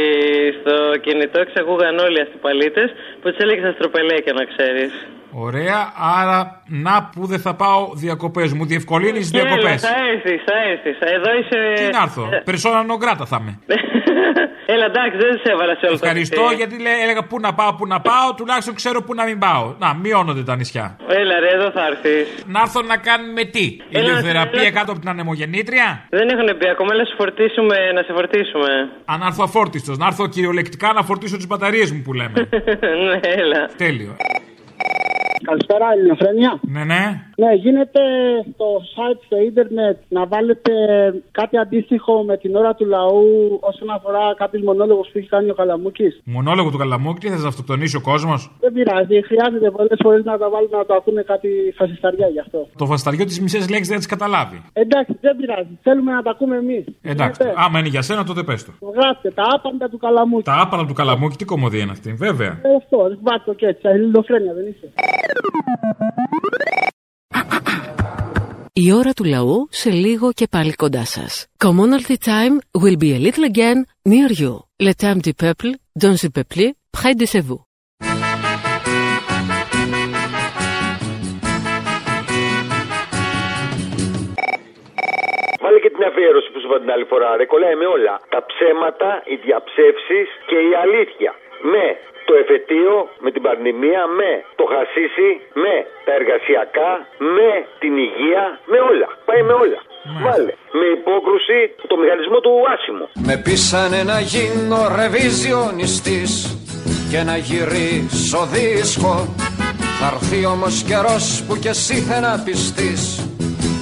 [0.61, 2.83] στο κινητό και σε ακούγαν όλοι αυτοί οι παλίτε
[3.21, 4.93] που του έλεγες στα στροπελέκια, να ξέρεις.
[5.39, 8.53] Ωραία, άρα να που δεν θα πάω διακοπές.
[8.53, 9.81] Μου διευκολύνεις τι διακοπές.
[9.83, 10.97] θα έρθεις, θα έρθεις.
[11.01, 11.59] Εδώ είσαι.
[11.75, 12.29] Τι να έρθω.
[12.45, 13.59] Περσόνα νογκράτα θα είμαι.
[14.75, 16.55] Έλα, εντάξει, δεν σε έβαλα σε όλο το Ευχαριστώ νησί.
[16.55, 19.75] γιατί λέει, έλεγα πού να πάω, πού να πάω, τουλάχιστον ξέρω πού να μην πάω.
[19.79, 20.97] Να, μειώνονται τα νησιά.
[21.09, 22.45] Έλα, ρε, εδώ θα έρθεις.
[22.47, 24.71] Να έρθω να κάνουμε τι, Έλα, ηλιοθεραπεία έλα.
[24.71, 28.71] κάτω από την ανεμογεννήτρια; Δεν έχουν πει ακόμα, έλα σου φορτίσουμε, να σε φορτίσουμε.
[29.05, 32.49] Αν έρθω αφόρτιστος, να έρθω κυριολεκτικά να φορτίσω τις μπαταρίες μου που λέμε.
[33.07, 33.61] ναι, έλα.
[33.77, 34.17] Τέλειο.
[35.43, 36.61] Καλησπέρα, Ελληνοφρένια.
[36.63, 37.03] Ναι, ναι.
[37.37, 38.01] Ναι, γίνεται
[38.55, 40.73] στο site στο ίντερνετ να βάλετε
[41.31, 45.55] κάτι αντίστοιχο με την ώρα του λαού όσον αφορά κάποιους μονόλογους που έχει κάνει ο
[45.55, 46.21] Καλαμούκης.
[46.25, 50.39] Μονόλογο του Καλαμούκη, τι θα σα αυτοκτονήσει ο κόσμος; Δεν πειράζει, χρειάζεται πολλές φορές να
[50.39, 52.69] τα βάλουν να το ακούνε κάτι φασισταριά γι' αυτό.
[52.77, 54.63] Το φασταριό της μισέ λέξει δεν τις καταλάβει.
[54.73, 55.79] Εντάξει, δεν πειράζει.
[55.83, 56.85] Θέλουμε να τα ακούμε εμείς.
[57.03, 58.73] Εντάξει, άμα είναι για σένα, τότε πες το.
[58.95, 60.43] Γράψτε τα άπαντα του Καλαμούκη.
[60.43, 62.61] Τα άπαλα του Καλαμούκη, τι κομμωδία είναι αυτή, βέβαια.
[62.63, 63.89] Ε, αυτό, βάζω το και έτσι.
[63.89, 64.89] Ελληνοφρένια δεν είσαι.
[68.85, 71.47] Η ώρα του λαού σε λίγο και πάλι κοντά σας.
[71.65, 73.79] Commonalty time will be a little again
[74.13, 74.55] near you.
[74.87, 75.71] Le temps du peuple,
[76.03, 76.65] dans le peuple,
[76.97, 77.61] près de chez vous.
[85.63, 87.37] Βάλε και την αφιέρωση που σου είπα την άλλη φορά.
[87.37, 88.15] Ρε, κολλάει με όλα.
[88.35, 91.31] Τα ψέματα, οι διαψεύσεις και η αλήθεια.
[91.73, 91.87] Με
[92.29, 95.31] το εφετείο, με την πανδημία, με το χασίσι,
[95.65, 95.75] με
[96.07, 96.91] τα εργασιακά,
[97.37, 97.51] με
[97.83, 99.09] την υγεία, με όλα.
[99.29, 99.81] Πάει με όλα.
[100.25, 100.53] Βάλε.
[100.79, 101.59] Με υπόκρουση
[101.91, 103.07] το μηχανισμό του άσημου.
[103.29, 106.33] Με πείσανε να γίνω ρεβιζιονιστής
[107.11, 109.15] και να γυρίσω δίσκο
[109.99, 113.03] Θα έρθει όμως καιρός που κι εσύ θα να πιστείς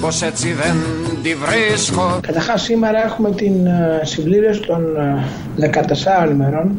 [0.05, 0.75] πως έτσι δεν
[1.23, 4.97] τη βρίσκω Καταρχάς σήμερα έχουμε την ε, συμπλήρωση των
[5.59, 5.69] ε,
[6.25, 6.75] 14 ημερών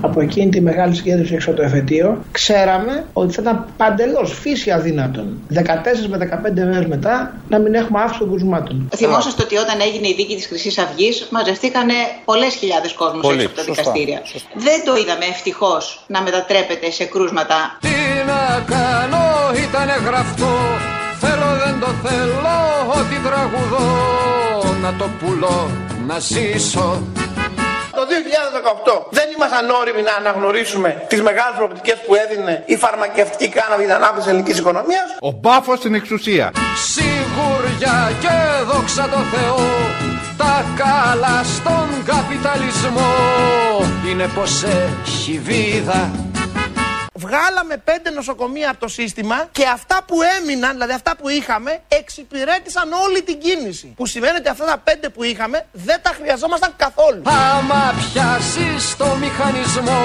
[0.00, 2.24] από εκείνη τη μεγάλη συγκέντρωση έξω από το εφετείο.
[2.32, 5.58] Ξέραμε ότι θα ήταν παντελώς φύση αδύνατον 14
[6.08, 8.90] με 15 μέρες μετά να μην έχουμε αύξηση των κρουσμάτων.
[8.96, 13.46] Θυμόσαστε ότι όταν έγινε η δίκη της Χρυσής Αυγής, μαζευτήκανε πολλές χιλιάδες κόσμου Πολύ, έξω
[13.46, 14.20] από τα σωστά, δικαστήρια.
[14.54, 17.78] Δεν το είδαμε ευτυχώς να μετατρέπεται σε κρούσματα.
[17.80, 17.88] Τι
[18.26, 19.24] να κάνω
[19.68, 20.52] ήτανε γραφτό
[21.22, 22.58] Θέλω δεν το θέλω
[22.98, 23.88] ότι τραγουδώ
[24.82, 25.70] Να το πουλώ
[26.06, 27.02] να ζήσω
[27.90, 28.02] Το
[29.02, 33.94] 2018 δεν ήμασταν όριμοι να αναγνωρίσουμε τις μεγάλες προοπτικές που έδινε η φαρμακευτική κάναβη για
[33.94, 36.52] την ανάπτυξη της ελληνικής οικονομίας; Ο μπάφος στην εξουσία.
[36.90, 38.36] Σιγουριά και
[38.70, 39.60] δόξα τω Θεώ
[40.36, 43.12] Τα καλά στον καπιταλισμό
[44.10, 46.10] Είναι πως έχει βίδα
[47.24, 52.92] Βγάλαμε πέντε νοσοκομεία από το σύστημα και αυτά που έμειναν, δηλαδή αυτά που είχαμε, εξυπηρέτησαν
[52.92, 53.92] όλη την κίνηση.
[53.96, 57.22] Που σημαίνει ότι αυτά τα πέντε που είχαμε δεν τα χρειαζόμασταν καθόλου.
[57.24, 60.02] Άμα πιάσεις το μηχανισμό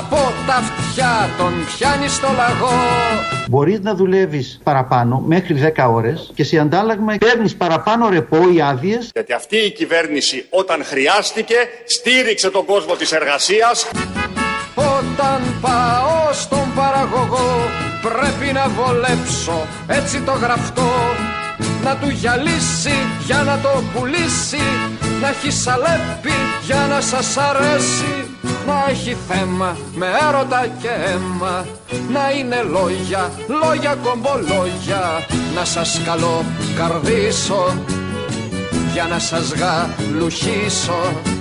[0.00, 2.80] Από τα αυτιά τον πιάνεις στο λαγό
[3.48, 9.10] Μπορείς να δουλεύεις παραπάνω μέχρι 10 ώρες και σε αντάλλαγμα παίρνεις παραπάνω ρεπό ή άδειες.
[9.12, 13.86] Γιατί αυτή η κυβέρνηση όταν χρειάστηκε στήριξε τον κόσμο της εργασίας.
[15.12, 17.68] Όταν πάω στον παραγωγό
[18.02, 20.90] πρέπει να βολέψω έτσι το γραφτό.
[21.84, 24.64] Να του γυαλίσει για να το πουλήσει
[25.20, 26.32] να έχει σαλέπι
[26.64, 28.28] για να σας αρέσει.
[28.66, 31.66] Να έχει θέμα με έρωτα και αίμα
[32.12, 33.30] να είναι λόγια,
[33.62, 35.26] λόγια κομπολόγια.
[35.54, 36.44] Να σας καλώ
[36.76, 37.74] καρδίσω
[38.92, 41.33] για να σας γαλουχίσω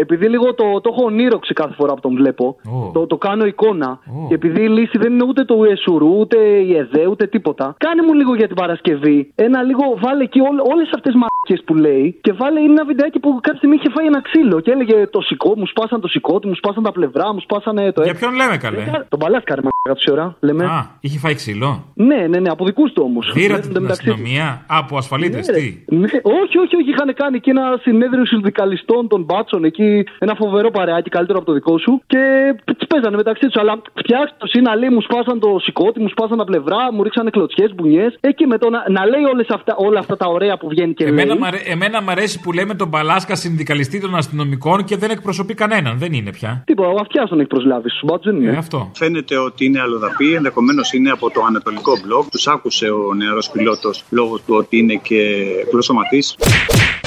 [0.00, 2.56] Επειδή λίγο το, το έχω ονείροξει κάθε φορά που τον βλέπω,
[2.92, 3.98] το, το κάνω εικόνα.
[4.28, 7.74] Και επειδή η λύση δεν είναι ούτε το Ιεσουρού, ούτε η ΕΔΕ, ούτε τίποτα.
[7.78, 9.32] Κάνε μου λίγο για την Παρασκευή.
[9.34, 13.38] Ένα λίγο, βάλε εκεί όλες αυτές τις μαρκέ που λέει και βάλε ένα βιντεάκι που
[13.40, 16.54] κάποια στιγμή είχε φάει ένα ξύλο και έλεγε το σηκώ, μου σπάσαν το σηκώτη, μου
[16.54, 20.36] σπάσαν τα πλευρά, μου σπάσανε το Για ποιον λέμε καλέ; Τον παλάσκαρε μα τόση ώρα,
[20.40, 20.64] λέμε.
[20.64, 23.32] Α, είχε φάει ξύλο; Ναι, ναι, ναι, από δικούς του όμως.
[23.34, 25.60] Δίρατε την αστυνομία; Α, από ασφαλίτες, Ναι, ρε.
[25.60, 25.96] τι.
[25.96, 26.90] Ναι, όχι, όχι, όχι.
[26.90, 30.04] Είχαν κάνει και ένα συνέδριο συνδικαλιστών των μπάτσων εκεί.
[30.18, 32.02] Ένα φοβερό παρεάκι, καλύτερο από το δικό σου.
[32.06, 33.56] Και τι παίζανε μεταξύ τους.
[33.60, 37.30] Αλλά φτιάξτε το να λέει μου σπάσαν το σηκώτη, μου σπάσαν τα πλευρά, μου ρίξανε
[37.30, 38.16] κλωτσιές, μπουνιές.
[38.20, 41.04] Εκεί με το να, να λέει όλες αυτά, όλα αυτά τα ωραία που βγαίνει και
[41.04, 41.42] Εμένα, λέει.
[41.42, 45.54] μ' αρέ- εμένα μ' αρέσει που λέμε τον Παλάσκα συνδικαλιστή των αστυνομικών και δεν εκπροσωπεί
[45.54, 45.98] κανέναν.
[45.98, 46.62] Δεν είναι πια.
[46.66, 48.52] Τίποτα, ο αυτιά τον έχει προσλάβει στου μπάτσου, δεν είναι.
[48.52, 48.90] Ε, αυτό.
[48.94, 52.28] Φαίνεται ότι είναι αλλοδαπή, ενδεχομένως είναι από το ανατολικό μπλοκ.
[52.30, 56.22] Τους άκουσε ο νεαρός πιλότος λόγω του ότι είναι και γλωσσοματή.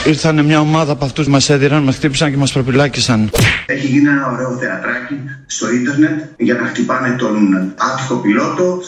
[0.05, 3.29] Ήρθαν μια ομάδα από αυτούς μας έδιραν, μας χτύπησαν και μας προπυλάκησαν.
[3.65, 8.79] Έχει γίνει ένα ωραίο θεατράκι στο ίντερνετ για να χτυπάνε τον άτυχο πιλότο.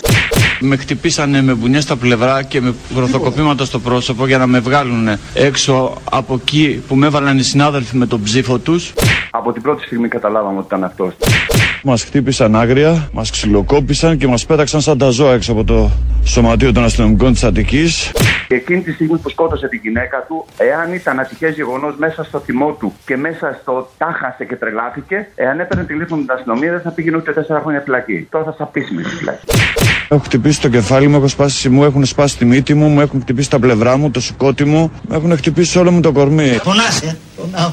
[0.60, 5.08] Με χτυπήσανε με μπουνιές στα πλευρά και με γροθοκοπήματα στο πρόσωπο για να με βγάλουν
[5.34, 8.94] έξω από εκεί που με έβαλαν οι συνάδελφοι με τον ψήφο τους.
[9.32, 11.14] Από την πρώτη στιγμή καταλάβαμε ότι ήταν αυτός.
[11.88, 15.92] Μας χτύπησαν άγρια, μας ξυλοκόπησαν και μας πέταξαν σαν τα ζώα έξω από το
[16.24, 18.12] σωματείο των αστυνομικών της Αττικής.
[18.48, 22.40] Και εκείνη τη στιγμή που σκότωσε την γυναίκα του, εάν ήταν ατυχές γεγονός μέσα στο
[22.40, 26.90] θυμό του και μέσα στο τάχασε και τρελάθηκε, εάν έπαιρνε τηλέφωνο την αστυνομία δεν θα
[26.92, 28.28] πήγαινε ούτε τέσσερα χρόνια φυλακή.
[28.32, 29.46] Τώρα θα στα πείσουμε στη φυλακή.
[30.10, 33.22] Έχω χτυπήσει το κεφάλι μου, έχω σπάσει μου, έχουν σπάσει τη μύτη μου, μου έχουν
[33.22, 36.60] χτυπήσει τα πλευρά μου, το σηκώτη μου, μου έχουν χτυπήσει όλο μου το κορμί.
[36.64, 37.18] Φωνάσαι.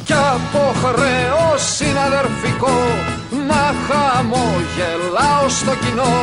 [0.04, 2.81] Κι από χρέο συναδερφικό να
[4.22, 6.14] χαμογελάω στο κοινό.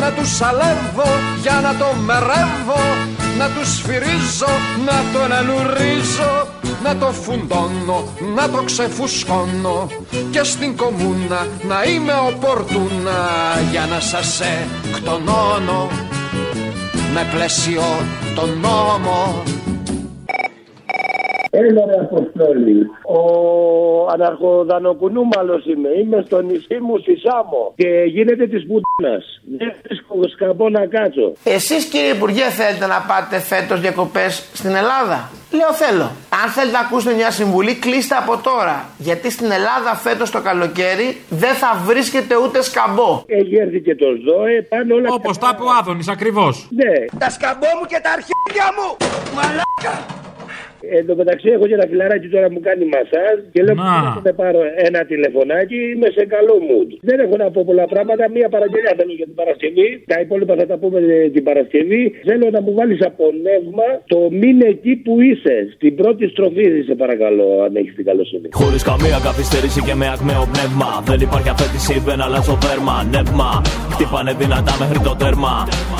[0.00, 1.10] Να τους σαλεύω
[1.42, 2.82] για να το μερεύω
[3.38, 4.52] να τους σφυρίζω,
[4.86, 6.46] να τον ελουρίζω
[6.82, 9.86] να το φουντώνω, να το ξεφουσκώνω.
[10.30, 13.20] Και στην κομμούνα να είμαι ο Πορτούνα
[13.70, 15.88] για να σας εκτονώνω.
[17.14, 17.82] Με πλαίσιο
[18.34, 19.42] τον νόμο
[21.54, 22.90] Έλα ρε Αποστόλη.
[23.02, 23.20] Ο
[24.12, 25.88] αναρχοδανοκουνούμαλος είμαι.
[26.00, 27.72] Είμαι στο νησί μου στη Σάμο.
[27.76, 29.24] Και γίνεται της πουτίνας.
[29.58, 31.32] Δεν βρίσκω σκαμπό να κάτσω.
[31.44, 36.10] Εσείς κύριε Υπουργέ θέλετε να πάτε φέτος διακοπές στην Ελλάδα; Λέω θέλω.
[36.42, 38.76] Αν θέλετε να ακούσετε μια συμβουλή, κλείστε από τώρα.
[38.98, 43.22] Γιατί στην Ελλάδα φέτος το καλοκαίρι δεν θα βρίσκεται ούτε σκαμπό.
[43.26, 46.68] Έχει έρθει και το ΣΔΟΕ, πάνε όλα Όπως τα είπε ο Άδωνης, ακριβώς.
[46.70, 46.92] Ναι.
[47.18, 48.88] Τα σκαμπό μου και τα αρχίδια μου.
[49.34, 50.21] Μαλάκα.
[50.96, 53.90] Εν τω μεταξύ, έχω και ένα φιλαράκι τώρα που κάνει μασάζ και λέω Να.
[54.16, 55.78] ότι θα πάρω ένα τηλεφωνάκι.
[55.94, 56.88] Είμαι σε καλό mood.
[57.08, 58.22] Δεν έχω να πω πολλά πράγματα.
[58.36, 59.88] Μία παραγγελία θέλω για την Παρασκευή.
[60.12, 62.02] Τα υπόλοιπα θα τα πούμε ε, την Παρασκευή.
[62.28, 65.56] Θέλω να μου βάλεις από νεύμα το μήνε εκεί που είσαι.
[65.76, 68.46] Στην πρώτη στροφή, σε παρακαλώ, αν έχεις την καλοσύνη.
[68.60, 70.90] Χωρίς καμία καθυστέρηση και με ακμαίο πνεύμα.
[71.10, 72.96] Δεν υπάρχει απέτηση, δεν αλλάζω δέρμα.
[73.14, 73.48] Νεύμα,
[73.92, 75.54] χτύπανε δυνατά μέχρι το τέρμα.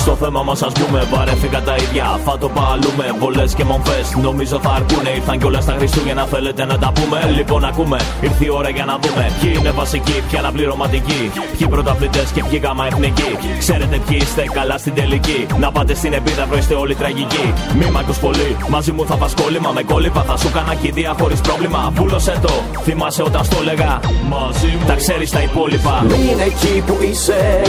[0.04, 2.06] Στο θέμα μας ας πούμε, βαρέθηκα τα ίδια.
[2.26, 4.06] Θα το παλούμε, πολλέ και μομφές.
[4.28, 5.10] Νομίζω θα αρκούνε.
[5.18, 7.18] Ήρθαν κιόλα τα Χριστούγεννα, θέλετε να τα πούμε.
[7.36, 9.24] Λοιπόν, ακούμε, ήρθε η ώρα για να δούμε.
[9.40, 11.30] Ποιοι είναι βασικοί, ποιοι αναπληρωματικοί.
[11.58, 13.30] Ποιοι πρωταθλητές και ποιοι γάμα εθνικοί.
[13.58, 15.46] Ξέρετε ποιοι είστε καλά στην τελική.
[15.58, 17.52] Να πάτε στην επίδαυρο, είστε όλοι τραγικοί.
[17.78, 19.70] Μη μ' ακούς πολύ, μαζί μου θα πας κόλλημα.
[19.70, 21.92] Με κόλληπα θα σου κάνα κηδεία χωρίς πρόβλημα.
[21.94, 22.52] Πούλωσε το,
[22.84, 24.00] θυμάσαι όταν στο έλεγα.
[24.28, 25.94] Μαζί μου τα ξέρεις τα υπόλοιπα.
[26.08, 27.62] Μην εκεί που είσαι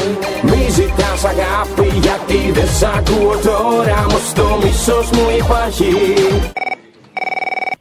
[0.43, 5.85] Μη ζητάς αγάπη γιατί δεν σ' ακούω τώρα Όμως το μισός μου υπάρχει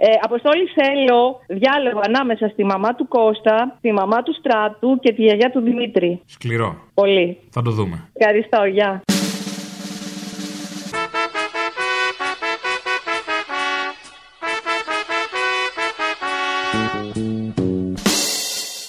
[0.05, 5.23] Ε, Αποστόλη, θέλω διάλογο ανάμεσα στη μαμά του Κώστα, τη μαμά του Στράτου και τη
[5.23, 6.21] γιαγιά του Δημήτρη.
[6.27, 6.77] Σκληρό.
[6.95, 7.39] Πολύ.
[7.51, 8.09] Θα το δούμε.
[8.13, 9.03] Ευχαριστώ, γεια.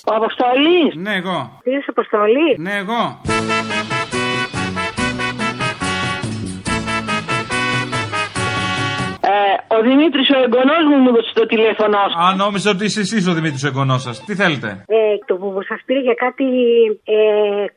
[0.06, 0.94] Ο Αποστολή.
[0.96, 1.60] Ναι, εγώ.
[1.64, 2.56] Είσαι Αποστολή.
[2.58, 3.22] Ναι, εγώ.
[9.80, 12.18] Ο Δημήτρης, ο εγγονός μου, μου έδωσε το τηλέφωνο σου.
[12.24, 14.16] Α, νόμιζα ότι είσαι εσείς ο Δημήτρης ο εγγονός σας.
[14.28, 15.00] Τι θέλετε; Ε,
[15.30, 16.48] το που σας πήρε για κάτι
[17.16, 17.18] ε,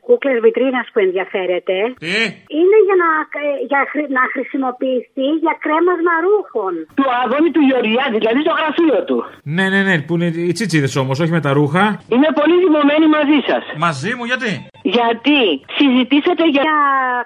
[0.07, 1.75] κούκλες βιτρίνας που ενδιαφέρεται.
[2.03, 2.15] Τι;
[2.59, 3.09] Είναι για να,
[3.41, 6.73] ε, για, χρη- να χρησιμοποιηθεί για κρέμασμα ρούχων.
[6.99, 9.17] Του Αδόνη του Γεωργιάδη, δηλαδή στο γραφείο του.
[9.55, 11.83] Ναι, ναι, ναι, που είναι οι τσίτσιδες όμως, όχι με τα ρούχα.
[12.13, 13.63] Είμαι πολύ θυμωμένη μαζί σας.
[13.87, 14.51] Μαζί μου, γιατί;
[14.97, 15.39] Γιατί
[15.77, 16.65] συζητήσατε για.
[16.67, 16.79] Για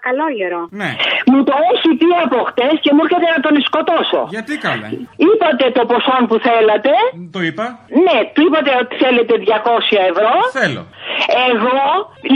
[0.08, 0.62] καλόγερο.
[0.82, 0.92] Ναι.
[1.32, 4.22] Μου το έχει πει από χτες και μου έρχεται να τον σκοτώσω.
[4.36, 4.90] Γιατί καλέ.
[5.28, 6.94] Είπατε το ποσό που θέλατε.
[7.36, 7.66] Το είπα.
[8.06, 10.32] Ναι, του είπατε ότι θέλετε 200 ευρώ.
[10.60, 10.84] Θέλω.
[11.50, 11.78] Εγώ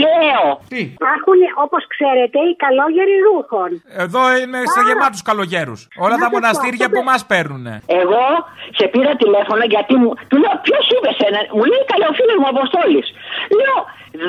[0.02, 0.44] λέω.
[0.72, 3.68] Τι; Υπάρχουν, όπως ξέρετε, οι καλόγεροι ρούχων.
[4.04, 5.80] Εδώ είναι στα γεμάτους καλογέρους.
[6.04, 7.64] Όλα Να τα σας πω, μοναστήρια αυτό που δεν- μας παίρνουν.
[8.02, 8.24] Εγώ
[8.78, 10.10] σε πήρα τηλέφωνο γιατί μου.
[10.30, 11.38] Του λέω ποιος είπες σένα.
[11.56, 13.06] Μου λέει καλά ο φίλο μου Αποστόλης.
[13.58, 13.78] Λέω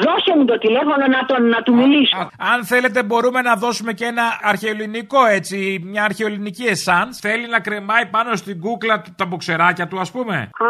[0.05, 2.29] δώσε μου το τηλέφωνο να, τον, να του μιλήσω.
[2.51, 7.13] Αν θέλετε, μπορούμε να δώσουμε και ένα αρχαιοελληνικό έτσι, μια αρχαιοελληνική εσάν.
[7.13, 10.35] Θέλει να κρεμάει πάνω στην κούκλα του τα μποξεράκια του, ας πούμε.
[10.35, 10.69] Α,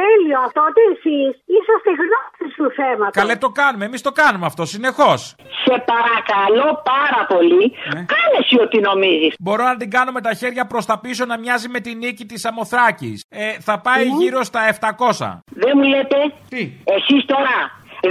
[0.00, 0.40] τέλειο.
[0.60, 3.14] Τότε εσείς είσαστε γνώστες του θέματος.
[3.20, 5.20] Καλέ το κάνουμε, εμείς το κάνουμε αυτό συνεχώς.
[5.64, 7.64] Σε παρακαλώ πάρα πολύ.
[7.92, 9.34] Κάνε εσύ ό,τι νομίζεις.
[9.38, 12.24] Μπορώ να την κάνω με τα χέρια προς τα πίσω να μοιάζει με την νίκη
[12.24, 13.24] της Αμοθράκης.
[13.28, 15.42] Ε, θα πάει γύρω στα 700.
[15.44, 16.16] Δεν μου λέτε;
[16.48, 17.56] Τι; Εσείς τώρα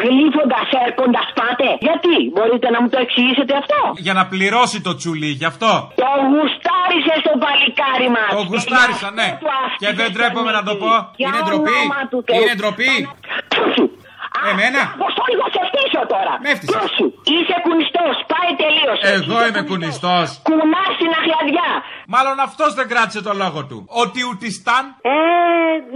[0.01, 1.67] γλύφοντας έρχοντας πάτε.
[1.87, 5.71] Γιατί, μπορείτε να μου το εξηγήσετε αυτό; Για να πληρώσει το τσουλί, γι' αυτό.
[6.03, 8.29] Το γουστάρισε στο παλικάρι μας.
[8.37, 9.29] Το γουστάρισα, ναι.
[9.81, 10.91] Και δεν τρέπομαι να το πω.
[11.23, 11.79] Είναι ντροπή.
[12.39, 12.93] Είναι ντροπή.
[14.51, 14.81] Εμένα.
[14.97, 16.33] Αποστόλη, θα σε φτύσω τώρα.
[16.43, 16.73] Με έφτυσες.
[16.75, 17.05] Ποιος σου.
[17.35, 18.15] Είσαι κουνιστός.
[18.33, 18.93] Πάει τελείω.
[19.17, 20.27] Εγώ είμαι κουνιστός.
[20.47, 21.69] Κουνάς στην αχλαδιά.
[22.15, 23.77] Μάλλον αυτός δεν κράτησε το λόγο του.
[24.03, 24.83] Ότι ουτιστάν.
[25.13, 25.17] Ε,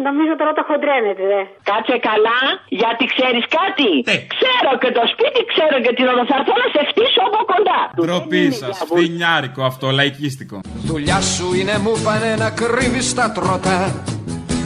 [0.08, 1.42] νομίζω τώρα το χοντρένετε, δε.
[1.70, 2.40] Κάτσε καλά,
[2.82, 3.90] γιατί ξέρεις κάτι;
[4.36, 6.24] Ξέρω και το σπίτι, ξέρω και την οδό.
[6.32, 7.80] Θα έρθω να σε φτύσω από κοντά.
[7.98, 8.76] Ντροπή σας.
[8.90, 10.58] Φθινιάρικο αυτό, λαϊκίστικο.
[10.90, 13.80] Δουλειά σου είναι μου πάνε να κρύβεις τα τροτά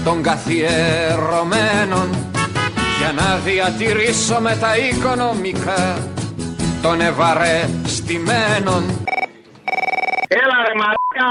[0.05, 2.07] των καθιερωμένων
[3.05, 5.83] για να διατηρήσω με τα οικονομικά
[6.83, 8.81] των ευαρεστημένων.
[10.41, 11.29] Έλα ρε μαλάκα.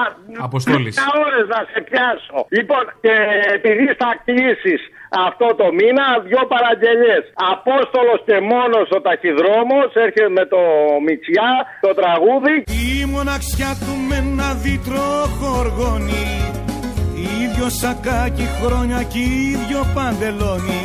[0.49, 0.95] Αποστόλης.
[0.95, 2.39] Δέκα ώρες να σε πιάσω.
[2.57, 3.15] Λοιπόν, και
[3.57, 4.81] επειδή θα κλείσεις
[5.27, 7.25] αυτό το μήνα, δυο παραγγελίες.
[7.53, 10.63] Απόστολος και μόνος ο ταχυδρόμος, έρχεται με το
[11.07, 11.53] Μητσιά,
[11.87, 12.55] το τραγούδι.
[12.85, 15.07] Η μοναξιά του με ένα δίτρο
[15.39, 16.27] χοργώνει
[17.43, 20.85] Ίδιο σακάκι χρόνια κι ίδιο παντελόνι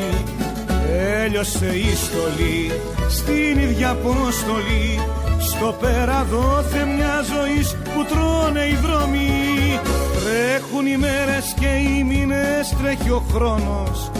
[1.23, 4.99] Έλειωσε η στολή στην ίδια αποστολή.
[5.39, 9.79] Στο πέρα δόθε μια ζωής που τρώνε οι δρόμοι
[10.19, 14.11] Τρέχουν οι μέρες και οι μήνες τρέχει ο χρόνος.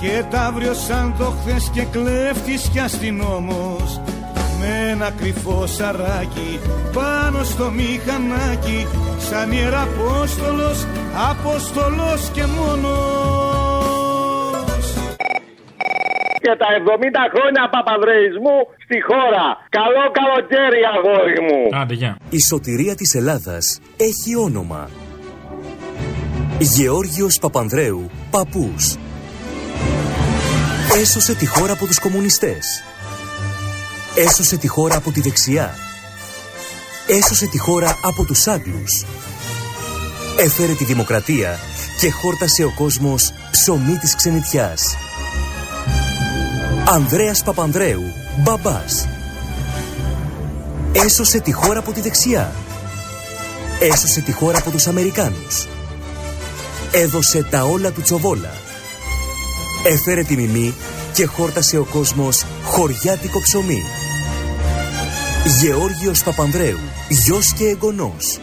[0.00, 4.00] Και τα αύριο σαν το χθες και κλέφτης κι αστυνόμος.
[4.60, 6.60] Με ένα κρυφό σαράκι
[6.92, 8.86] πάνω στο μηχανάκι.
[9.30, 10.86] Σαν ιεραπόστολος,
[11.30, 13.43] απόστολος και μόνος
[16.44, 19.46] Και τα 70 χρόνια παπαδρεϊσμού στη χώρα.
[19.78, 21.60] Καλό καλοκαίρι αγόρι μου.
[21.80, 22.16] Άντε, γεια.
[22.30, 24.90] Η σωτηρία της Ελλάδας έχει όνομα.
[26.58, 28.96] Γεώργιος Παπανδρέου, παππούς.
[31.00, 32.84] Έσωσε τη χώρα από τους κομμουνιστές.
[34.16, 35.74] Έσωσε τη χώρα από τη δεξιά.
[37.08, 39.04] Έσωσε τη χώρα από τους Άγγλους.
[40.38, 41.58] Έφερε τη δημοκρατία
[42.00, 44.96] και χόρτασε ο κόσμος ψωμί της ξενιτιάς.
[46.86, 48.02] Ανδρέας Παπανδρέου,
[48.38, 49.08] μπαμπάς.
[50.92, 52.52] Έσωσε τη χώρα από τη δεξιά.
[53.80, 55.66] Έσωσε τη χώρα από τους Αμερικάνους.
[56.92, 58.52] Έδωσε τα όλα του τσοβόλα.
[59.86, 60.74] Έφερε τη μιμή
[61.12, 63.82] και χόρτασε ο κόσμος χωριάτικο ψωμί.
[65.60, 66.78] Γεώργιος Παπανδρέου,
[67.08, 68.38] γιος και εγγονός.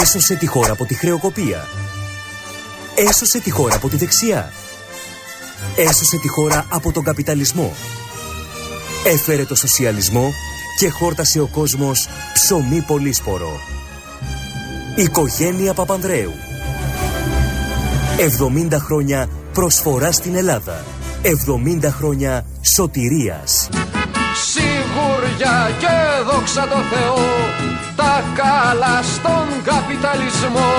[0.00, 1.66] Έσωσε τη χώρα από τη χρεοκοπία.
[2.94, 4.52] Έσωσε τη χώρα από τη δεξιά.
[5.80, 7.72] Έσωσε τη χώρα από τον καπιταλισμό.
[9.04, 10.32] Έφερε το σοσιαλισμό
[10.78, 13.60] και χόρτασε ο κόσμος ψωμί πολύσπορο.
[14.96, 16.32] Οικογένεια Παπανδρέου.
[18.70, 20.84] 70 χρόνια προσφορά στην Ελλάδα.
[21.82, 23.68] 70 χρόνια σωτηρίας.
[24.34, 27.18] Σιγουριά και δόξα τω Θεώ
[27.96, 30.72] τα καλά στον καπιταλισμό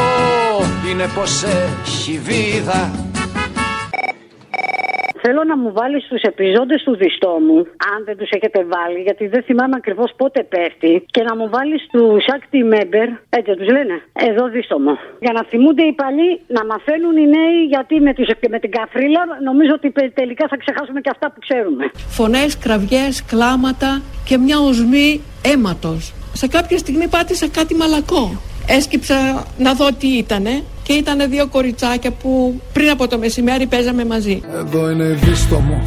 [0.89, 3.08] είναι πως έχει βίδα
[5.23, 7.57] Θέλω να μου βάλεις τους επιζώντες του διστόμου,
[7.91, 11.81] αν δεν τους έχετε βάλει, γιατί δεν θυμάμαι ακριβώς πότε πέφτει, και να μου βάλεις
[11.93, 13.07] τους active member,
[13.37, 13.95] έτσι τους λένε,
[14.29, 14.91] εδώ δίστομο.
[15.25, 19.21] Για να θυμούνται οι παλιοί, να μαθαίνουν οι νέοι, γιατί με, τους, με την καφρίλα
[19.49, 19.87] νομίζω ότι
[20.19, 21.83] τελικά θα ξεχάσουμε και αυτά που ξέρουμε.
[22.17, 25.09] Φωνές, κραυγές, κλάματα και μια οσμή
[25.49, 26.13] αίματος.
[26.33, 28.23] Σε κάποια στιγμή πάτησα κάτι μαλακό.
[28.77, 34.05] Έσκυψα να δω τι ήτανε και ήταν δύο κοριτσάκια που πριν από το μεσημέρι παίζαμε
[34.05, 34.41] μαζί.
[34.55, 35.81] Εδώ είναι δίστομο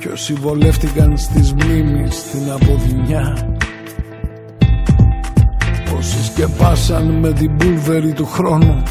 [0.00, 3.56] και όσοι βολεύτηκαν στις μνήμεις στην αποδυνιά
[5.98, 8.82] Όσοι σκεπάσαν με την πούλβερη του χρόνου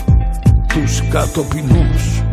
[0.67, 2.23] τους κατοπινούς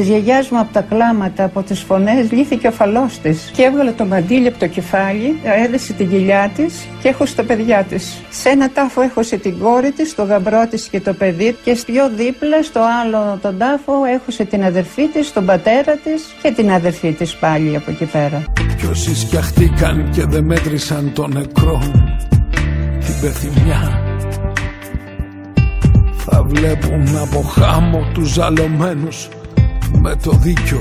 [0.00, 3.50] Της γιαγιάς μου από τα κλάματα, από τις φωνές, λύθηκε ο φαλός της.
[3.54, 7.82] Και έβγαλε το μαντίλι από το κεφάλι, έδεσε την κοιλιά της και έχωσε τα παιδιά
[7.82, 8.22] της.
[8.30, 12.10] Σε ένα τάφο έχωσε την κόρη της, το γαμπρό της και το παιδί, και πιο
[12.16, 17.12] δίπλα, στο άλλο τον τάφο, έχωσε την αδερφή της, τον πατέρα της και την αδερφή
[17.12, 18.44] της πάλι από εκεί πέρα.
[18.78, 21.82] Κι όσοι σκιαχτήκαν και δεν μέτρησαν τον νεκρό,
[23.04, 24.00] την πεθυμιά.
[26.16, 29.28] Θα βλέπουν από χάμω τους ζαλωμένους
[29.92, 30.80] με το δίκιο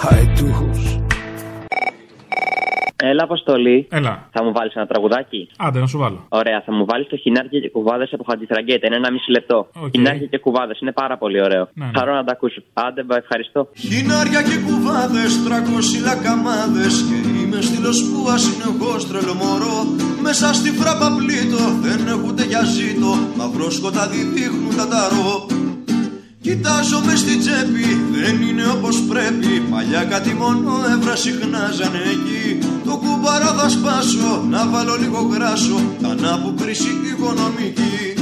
[0.00, 0.98] αετούς
[3.10, 3.86] Έλα, Αποστολή.
[3.90, 4.28] Έλα.
[4.34, 6.18] Θα μου βάλεις ένα τραγουδάκι; Άντε, να σου βάλω.
[6.28, 8.86] Ωραία, θα μου βάλεις το χινάρια και κουβάδες από Χατζηθραγκέτα.
[8.86, 9.58] Είναι ένα μισή λεπτό.
[9.82, 9.90] Okay.
[9.92, 11.68] Χινάρια και κουβάδες είναι πάρα πολύ ωραίο.
[11.74, 11.90] Ναι, ναι.
[11.98, 12.60] Χαρώ να τα ακούσω.
[12.72, 13.68] Άντε, μπα, ευχαριστώ.
[13.88, 16.86] Χινάρια και κουβάδες, τρακόσι λακαμάδε.
[17.08, 19.76] Και είμαι στήλο που ασυνεχώ τρελό μωρό.
[20.26, 23.12] Μέσα στη φράπα πλήτω, δεν έχουν για ζήτο.
[23.38, 25.30] Μαυρό σκοτάδι δείχνουν τα ταρό.
[26.46, 29.52] Κοιτάζω μες στην τσέπη, δεν είναι όπως πρέπει.
[29.70, 32.58] Παλιά κάτι μόνο έβρα συχνάζανε εκεί.
[32.84, 38.14] Το κουμπάρα θα σπάσω, να βάλω λίγο γράσο Θα που κρίση οικονομική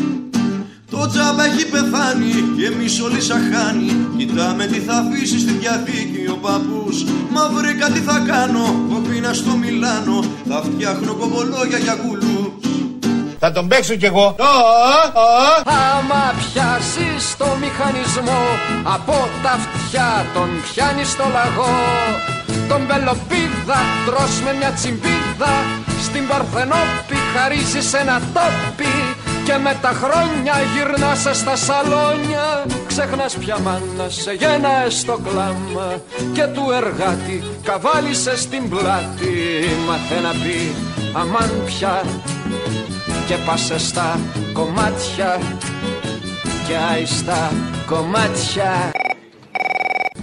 [0.90, 6.36] Το τζάμπα έχει πεθάνει και εμείς όλοι σαχάνει Κοιτάμε τι θα αφήσει στη διαθήκη ο
[6.44, 7.04] παππούς.
[7.34, 10.24] Μα βρήκα τι θα κάνω, κοπίνα στο Μιλάνο.
[10.48, 12.31] Θα φτιάχνω κομπολόγια για κουλούς
[13.44, 14.36] θα τον παίξω κι εγώ.
[15.96, 18.42] Άμα πιάσεις το μηχανισμό
[18.82, 21.78] από τα αυτιά τον πιάνεις στο λαγό.
[22.68, 25.54] Τον πελοπίδα τρως με μια τσιμπίδα
[26.06, 28.94] στην Παρθενόπη χαρίζεις ένα τόπι
[29.44, 32.46] και με τα χρόνια γυρνάς στα σαλόνια
[32.86, 35.88] Ξεχνάς πια μάνα σε γένα στο κλάμα
[36.32, 39.34] Και του εργάτη καβάλισες στην πλάτη
[39.86, 40.74] Μάθε να πει
[41.12, 42.02] αμάν πια
[43.26, 44.20] και πάσε στα
[44.52, 45.40] κομμάτια.
[46.66, 47.52] Και άιστα
[47.86, 48.90] κομμάτια.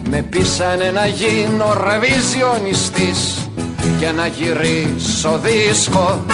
[0.10, 3.50] Με πείσανε να γίνω ρεβιζιονιστής
[4.00, 6.26] και να γυρίσω δίσκο.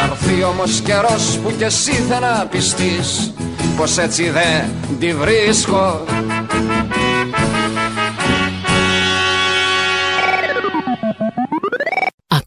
[0.00, 3.32] Θα έρθει όμως καιρός που κι εσύ θα να πιστείς
[3.76, 6.04] πως έτσι δεν τη βρίσκω